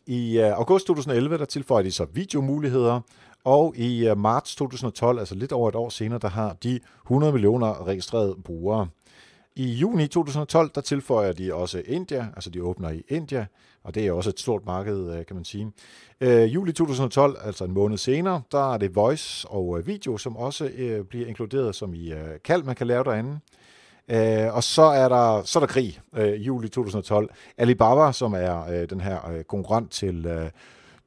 [0.07, 3.01] i uh, august 2011, der tilføjer de så videomuligheder,
[3.43, 7.33] og i øh, marts 2012, altså lidt over et år senere, der har de 100
[7.33, 8.87] millioner registrerede brugere.
[9.55, 13.45] I juni 2012, der tilføjer de også India, altså de åbner i India,
[13.83, 15.71] og det er også et stort marked, øh, kan man sige.
[16.21, 20.65] Øh, juli 2012, altså en måned senere, der er det voice og video, som også
[20.65, 23.31] øh, bliver inkluderet som i øh, kald, man kan lave derinde.
[23.31, 23.62] Øh,
[24.07, 27.29] Øh, og så er der så er der krig øh, i juli 2012.
[27.57, 30.49] Alibaba, som er øh, den her øh, konkurrent til, øh,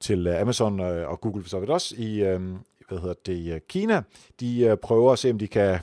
[0.01, 2.41] til øh, Amazon øh, og Google for så vidt også i øh,
[2.89, 4.03] hvad hedder det, øh, Kina,
[4.41, 5.79] de øh, prøver at se, om de kan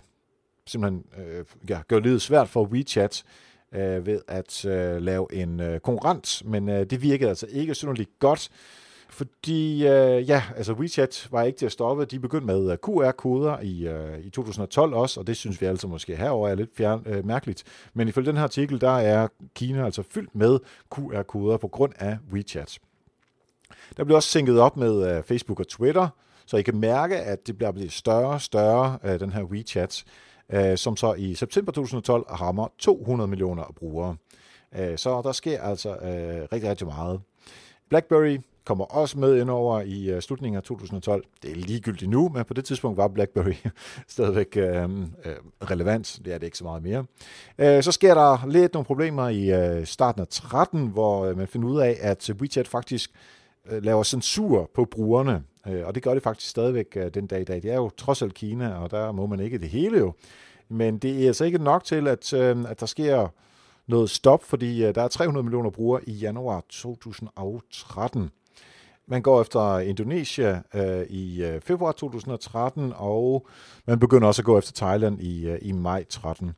[0.68, 3.24] simpelthen øh, ja, gøre livet svært for WeChat
[3.74, 8.20] øh, ved at øh, lave en øh, konkurrent, men øh, det virkede altså ikke synderligt
[8.20, 8.50] godt.
[9.14, 12.06] Fordi øh, ja, altså WeChat var ikke til at stoppe.
[12.06, 15.88] De begyndte med øh, QR-koder i, øh, i 2012 også, og det synes vi altså
[15.88, 17.64] måske herover er lidt fjern, øh, mærkeligt.
[17.94, 20.60] Men ifølge den her artikel, der er Kina altså fyldt med
[20.96, 22.80] QR-koder på grund af WeChat.
[23.98, 26.08] Der blev også sænket op med øh, Facebook og Twitter,
[26.46, 30.04] Så I kan mærke, at det bliver blevet større og større, øh, den her WeChat,
[30.50, 34.16] øh, som så i september 2012 rammer 200 millioner brugere.
[34.76, 37.22] Øh, så der sker altså øh, rigtig, rigtig meget.
[37.90, 41.24] BlackBerry kommer også med ind over i øh, slutningen af 2012.
[41.42, 43.54] Det er ligegyldigt nu, men på det tidspunkt var BlackBerry
[44.08, 46.20] stadigvæk øh, øh, relevant.
[46.26, 47.06] Det er det ikke så meget mere.
[47.58, 51.48] Øh, så sker der lidt nogle problemer i øh, starten af 13, hvor øh, man
[51.48, 53.12] finder ud af, at WeChat faktisk
[53.70, 55.44] laver censur på brugerne.
[55.66, 57.62] Og det gør det faktisk stadigvæk den dag i dag.
[57.64, 60.14] Det er jo trods alt Kina, og der må man ikke det hele jo.
[60.70, 63.28] Men det er altså ikke nok til, at, at der sker
[63.88, 68.32] noget stop, fordi der er 300 millioner brugere i januar 2013.
[69.08, 73.48] Man går efter Indonesia øh, i øh, februar 2013, og
[73.88, 76.52] man begynder også at gå efter Thailand i, øh, i maj 13.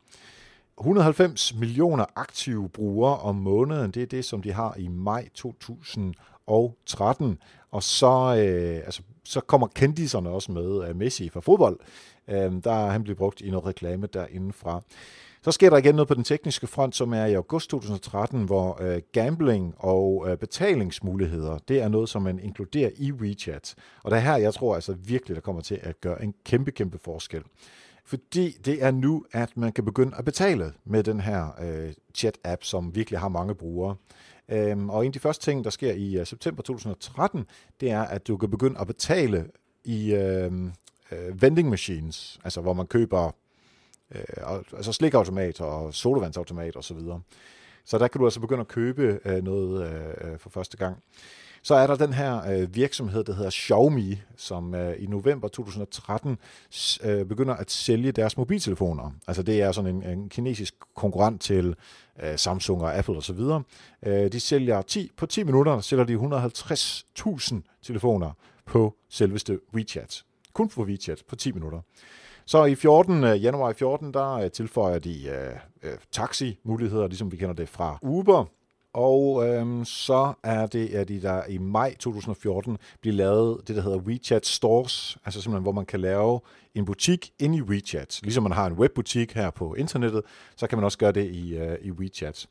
[0.80, 7.38] 190 millioner aktive brugere om måneden, det er det, som de har i maj 2013.
[7.72, 10.90] Og så, øh, altså, så kommer kendiserne også med.
[10.90, 11.80] Øh, Messi fra fodbold,
[12.28, 14.82] øh, der han blev brugt i noget reklame derindefra.
[15.46, 18.82] Så sker der igen noget på den tekniske front, som er i august 2013, hvor
[18.82, 23.76] øh, gambling og øh, betalingsmuligheder, det er noget, som man inkluderer i WeChat.
[24.04, 26.72] Og det er her, jeg tror altså virkelig, der kommer til at gøre en kæmpe,
[26.72, 27.44] kæmpe forskel.
[28.06, 32.64] Fordi det er nu, at man kan begynde at betale med den her øh, chat-app,
[32.64, 33.96] som virkelig har mange brugere.
[34.50, 37.46] Øhm, og en af de første ting, der sker i øh, september 2013,
[37.80, 39.46] det er, at du kan begynde at betale
[39.84, 40.52] i øh,
[41.12, 43.32] øh, vending machines, altså hvor man køber
[44.16, 47.00] øh, altså slikautomat og sodavandsautomat osv.
[47.00, 47.20] Så,
[47.86, 51.04] så der kan du altså begynde at købe øh, noget øh, øh, for første gang.
[51.66, 56.38] Så er der den her øh, virksomhed, der hedder Xiaomi, som øh, i november 2013
[57.04, 59.12] øh, begynder at sælge deres mobiltelefoner.
[59.28, 61.76] Altså det er sådan en, en kinesisk konkurrent til
[62.24, 63.40] øh, Samsung og Apple osv.
[64.06, 68.32] Øh, de sælger 10, på 10 minutter sælger de 150.000 telefoner
[68.66, 70.24] på selveste WeChat.
[70.54, 71.80] Kun på WeChat på 10 minutter.
[72.48, 77.32] Så i 14, øh, januar i 14, der øh, tilføjer de øh, taximuligheder, taxi-muligheder, ligesom
[77.32, 78.46] vi kender det fra Uber.
[78.94, 83.82] Og øhm, så er det, at de der i maj 2014 bliver lavet det, der
[83.82, 86.40] hedder WeChat Stores, altså simpelthen, hvor man kan lave
[86.76, 88.20] en butik ind i WeChat.
[88.24, 90.22] Ligesom man har en webbutik her på internettet,
[90.56, 92.48] så kan man også gøre det i, øh, i WeChat.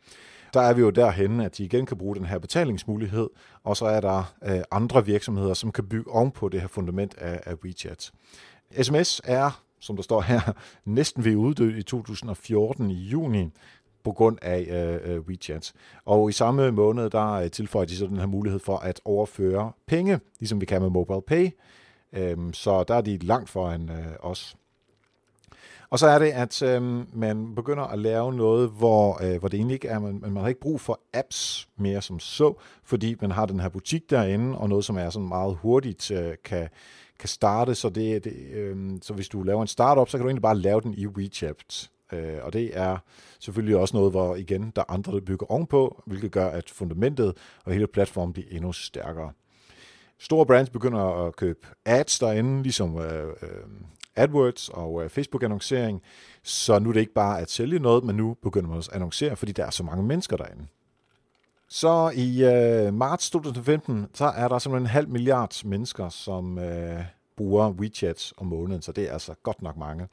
[0.54, 3.28] Der er vi jo derhen, at de igen kan bruge den her betalingsmulighed,
[3.64, 7.40] og så er der øh, andre virksomheder, som kan bygge ovenpå det her fundament af,
[7.46, 8.10] af WeChat.
[8.82, 10.40] SMS er som der står her,
[10.84, 13.50] næsten ved uddø i 2014 i juni
[14.04, 15.72] på grund af øh, øh, WeChat.
[16.04, 19.72] Og i samme måned, der øh, tilføjer de så den her mulighed for at overføre
[19.86, 21.50] penge, ligesom vi kan med Mobile Pay.
[22.32, 24.56] Um, så der er de langt foran øh, os.
[25.90, 26.82] Og så er det, at øh,
[27.16, 30.48] man begynder at lave noget, hvor, øh, hvor det egentlig ikke er, man, man har
[30.48, 32.54] ikke brug for apps mere som så,
[32.84, 36.34] fordi man har den her butik derinde, og noget, som er sådan meget hurtigt øh,
[36.44, 36.68] kan,
[37.18, 40.28] kan starte, så, det, det, øh, så hvis du laver en startup, så kan du
[40.28, 41.90] egentlig bare lave den i WeChat.
[42.12, 42.98] Øh, og det er
[43.40, 47.36] selvfølgelig også noget, hvor igen, der er andre, der bygger ovenpå, hvilket gør, at fundamentet
[47.64, 49.32] og hele platformen bliver endnu stærkere.
[50.18, 53.48] Store brands begynder at købe ads derinde, ligesom øh, øh,
[54.16, 56.02] AdWords og øh, Facebook-annoncering,
[56.42, 58.94] så nu er det ikke bare at sælge noget, men nu begynder man også at
[58.94, 60.66] annoncere, fordi der er så mange mennesker derinde.
[61.74, 67.00] Så i øh, marts 2015, så er der simpelthen en halv milliard mennesker, som øh,
[67.36, 70.08] bruger WeChat om måneden, så det er altså godt nok mange.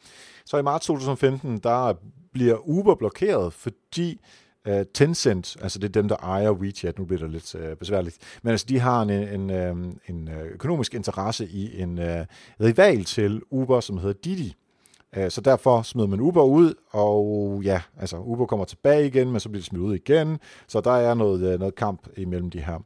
[0.45, 1.93] Så i marts 2015, der
[2.33, 4.21] bliver Uber blokeret, fordi
[4.67, 8.17] øh, Tencent, altså det er dem, der ejer WeChat, nu bliver det lidt øh, besværligt,
[8.43, 12.25] men altså de har en, en, øh, en, en økonomisk interesse i en øh,
[12.61, 14.47] rival til Uber, som hedder Didi.
[14.47, 14.70] Øh,
[15.17, 19.39] Øh, så derfor smed man Uber ud, og ja, altså Uber kommer tilbage igen, men
[19.39, 20.39] så bliver det smidt ud igen.
[20.67, 22.79] Så der er noget, øh, noget kamp imellem de her.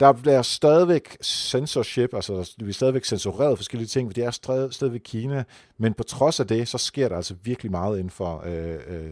[0.00, 4.30] Der bliver stadigvæk censorship, altså vi er stadigvæk censureret forskellige ting, for det er
[4.70, 5.44] stadigvæk Kina,
[5.78, 9.10] men på trods af det, så sker der altså virkelig meget inden for øh, øh,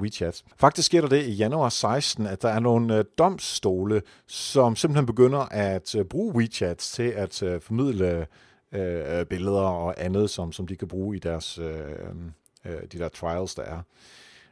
[0.00, 0.42] WeChat.
[0.56, 5.06] Faktisk sker der det i januar 16, at der er nogle øh, domstole, som simpelthen
[5.06, 8.26] begynder at øh, bruge WeChat til at øh, formidle
[8.74, 11.80] Øh, øh, billeder og andet, som, som de kan bruge i deres øh,
[12.64, 13.80] øh, de der trials, der er.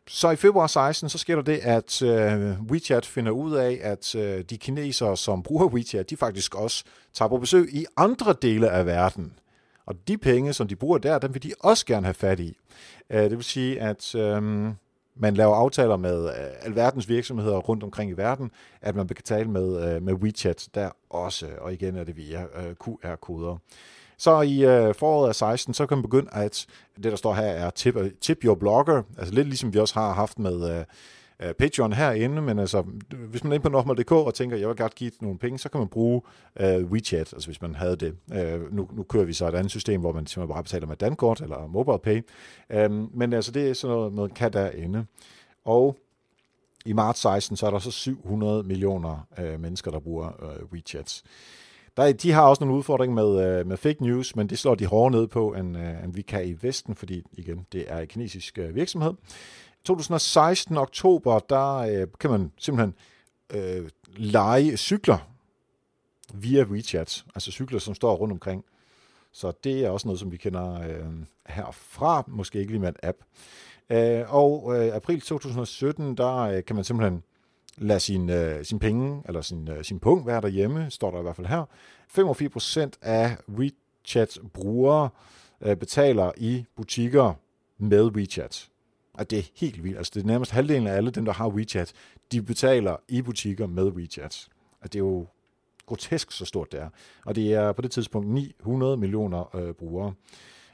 [0.06, 4.14] Så i februar 16, så sker der det, at øh, WeChat finder ud af, at
[4.14, 8.70] øh, de kinesere, som bruger WeChat, de faktisk også tager på besøg i andre dele
[8.70, 9.32] af verden.
[9.86, 12.56] Og de penge, som de bruger der, dem vil de også gerne have fat i.
[13.10, 14.42] Øh, det vil sige, at øh,
[15.14, 18.50] man laver aftaler med øh, alverdens virksomheder rundt omkring i verden,
[18.80, 22.42] at man kan tale med, øh, med WeChat der også, og igen er det via
[22.42, 23.58] øh, QR-koder.
[24.22, 26.66] Så i øh, foråret af 16, så kan man begynde at,
[26.96, 29.94] det der står her er tip, øh, tip your blogger, altså lidt ligesom vi også
[29.94, 30.84] har haft med Øh,
[31.48, 32.82] øh Patreon herinde, men altså,
[33.30, 35.68] hvis man er inde på nokmal.dk og tænker, jeg vil godt give nogle penge, så
[35.68, 36.22] kan man bruge
[36.60, 38.14] øh, WeChat, altså hvis man havde det.
[38.32, 40.96] Øh, nu, nu kører vi så et andet system, hvor man simpelthen bare betaler med
[40.96, 42.22] Dankort eller MobilePay.
[42.70, 45.06] Øh, men altså, det er sådan noget, man kan derinde.
[45.64, 45.96] Og
[46.86, 51.22] i marts 16, så er der så 700 millioner øh, mennesker, der bruger uh, WeChat.
[51.96, 54.86] Der, de har også nogle udfordringer med, øh, med fake news, men det slår de
[54.86, 58.06] hårdere ned på, end, uh, end vi kan i Vesten, fordi igen, det er en
[58.06, 59.12] kinesisk øh, virksomhed.
[59.84, 62.94] 2016 oktober, der øh, kan man simpelthen
[63.50, 65.18] øh, lege cykler
[66.34, 68.64] via WeChat, altså cykler, som står rundt omkring.
[69.32, 71.06] Så det er også noget, som vi kender øh,
[71.46, 73.18] herfra, måske ikke lige med en app.
[73.90, 77.22] Øh, og øh, april 2017, der øh, kan man simpelthen
[77.78, 81.22] lade sin, øh, sin penge, eller sin, øh, sin punkt være derhjemme, står der i
[81.22, 81.64] hvert fald her.
[82.08, 85.08] 85% af WeChat-brugere
[85.60, 87.34] øh, betaler i butikker
[87.78, 88.68] med WeChat.
[89.14, 89.96] Og det er helt vildt.
[89.96, 91.92] Altså, det er nærmest halvdelen af alle dem, der har WeChat,
[92.32, 94.48] de betaler i butikker med WeChat.
[94.80, 95.26] Og det er jo
[95.86, 96.88] grotesk så stort det er.
[97.24, 100.14] Og det er på det tidspunkt 900 millioner øh, brugere.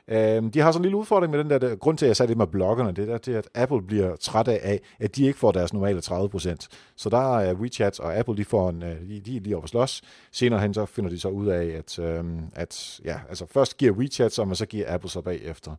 [0.08, 2.16] Øhm, de har sådan en lille udfordring med den der, der grund til, at jeg
[2.16, 5.38] sagde det med bloggerne, det er, det at Apple bliver træt af, at de ikke
[5.38, 6.66] får deres normale 30%.
[6.96, 9.66] Så der er WeChat og Apple, de får en, øh, de, de er lige over
[9.66, 10.02] slås.
[10.32, 13.92] Senere hen, så finder de så ud af, at, øh, at ja, altså først giver
[13.92, 15.74] WeChat så, man så giver Apple så bagefter.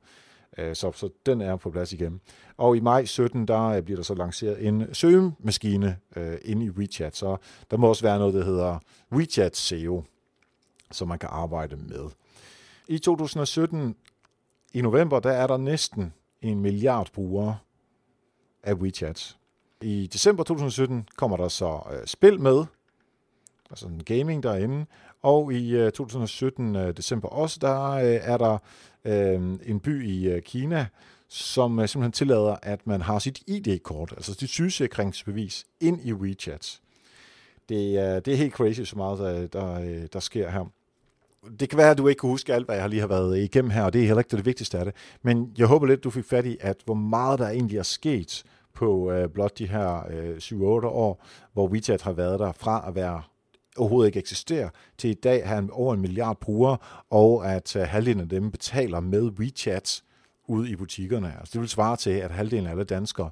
[0.57, 2.21] Øh, så, så den er på plads igen.
[2.57, 6.69] Og i maj 17, der øh, bliver der så lanceret en søgemaskine øh, inde i
[6.69, 7.37] WeChat, så
[7.71, 8.79] der må også være noget, der hedder
[9.11, 10.03] WeChat SEO,
[10.91, 12.09] som man kan arbejde med.
[12.87, 13.95] I 2017,
[14.73, 17.57] i november, der er der næsten en milliard brugere
[18.63, 19.37] af WeChat.
[19.81, 22.65] I december 2017 kommer der så øh, spil med,
[23.69, 24.85] altså en gaming derinde,
[25.21, 28.57] og i øh, 2017 øh, december også, der øh, er der
[29.05, 30.87] øh, en by i øh, Kina,
[31.27, 36.81] som øh, simpelthen tillader, at man har sit ID-kort, altså sit sygesikringsbevis, ind i WeChat.
[37.69, 40.71] Det, øh, det er helt crazy, så meget der, øh, der, øh, der sker her.
[41.59, 43.71] Det kan være, at du ikke kan huske alt, hvad jeg lige har været igennem
[43.71, 44.93] her, og det er heller ikke det vigtigste af det.
[45.21, 48.43] Men jeg håber lidt, du fik fat i, at hvor meget der egentlig er sket
[48.73, 52.95] på øh, blot de her øh, 7-8 år, hvor WeChat har været der fra at
[52.95, 53.21] være
[53.77, 56.77] overhovedet ikke eksisterer, til i dag har over en milliard brugere,
[57.09, 60.03] og at øh, halvdelen af dem betaler med WeChat
[60.47, 61.33] ude i butikkerne.
[61.39, 63.29] Altså, det vil svare til, at halvdelen af alle danskere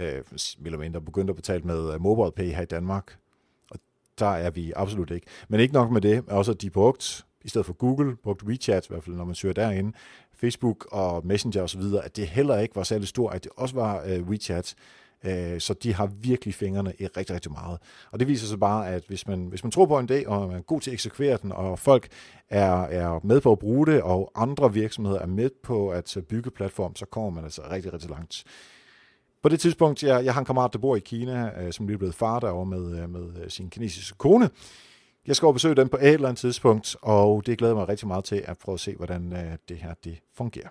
[0.00, 0.22] øh,
[0.64, 3.16] eller mindre begyndt at betale med øh, uh, MobilePay her i Danmark.
[3.70, 3.78] Og
[4.18, 5.26] der er vi absolut ikke.
[5.48, 8.86] Men ikke nok med det, også at de brugt, i stedet for Google, brugt WeChat,
[8.86, 9.92] i hvert fald når man søger derinde,
[10.34, 14.02] Facebook og Messenger osv., at det heller ikke var særlig stort, at det også var
[14.06, 14.74] øh, WeChat,
[15.24, 17.78] Øh, så de har virkelig fingrene i rigtig, rigtig meget.
[18.10, 20.48] Og det viser sig bare, at hvis man, hvis man tror på en dag, og
[20.48, 22.08] man er god til at eksekvere den, og folk
[22.50, 26.50] er, er med på at bruge det, og andre virksomheder er med på at bygge
[26.50, 28.44] platform, så kommer man altså rigtig, rigtig langt.
[29.42, 31.94] På det tidspunkt, jeg, jeg har en kammerat, der bor i Kina, øh, som lige
[31.94, 34.50] er blevet far derovre med, øh, med øh, sin kinesiske kone.
[35.26, 38.08] Jeg skal over besøge dem på et eller andet tidspunkt, og det glæder mig rigtig
[38.08, 40.68] meget til at prøve at se, hvordan øh, det her det fungerer.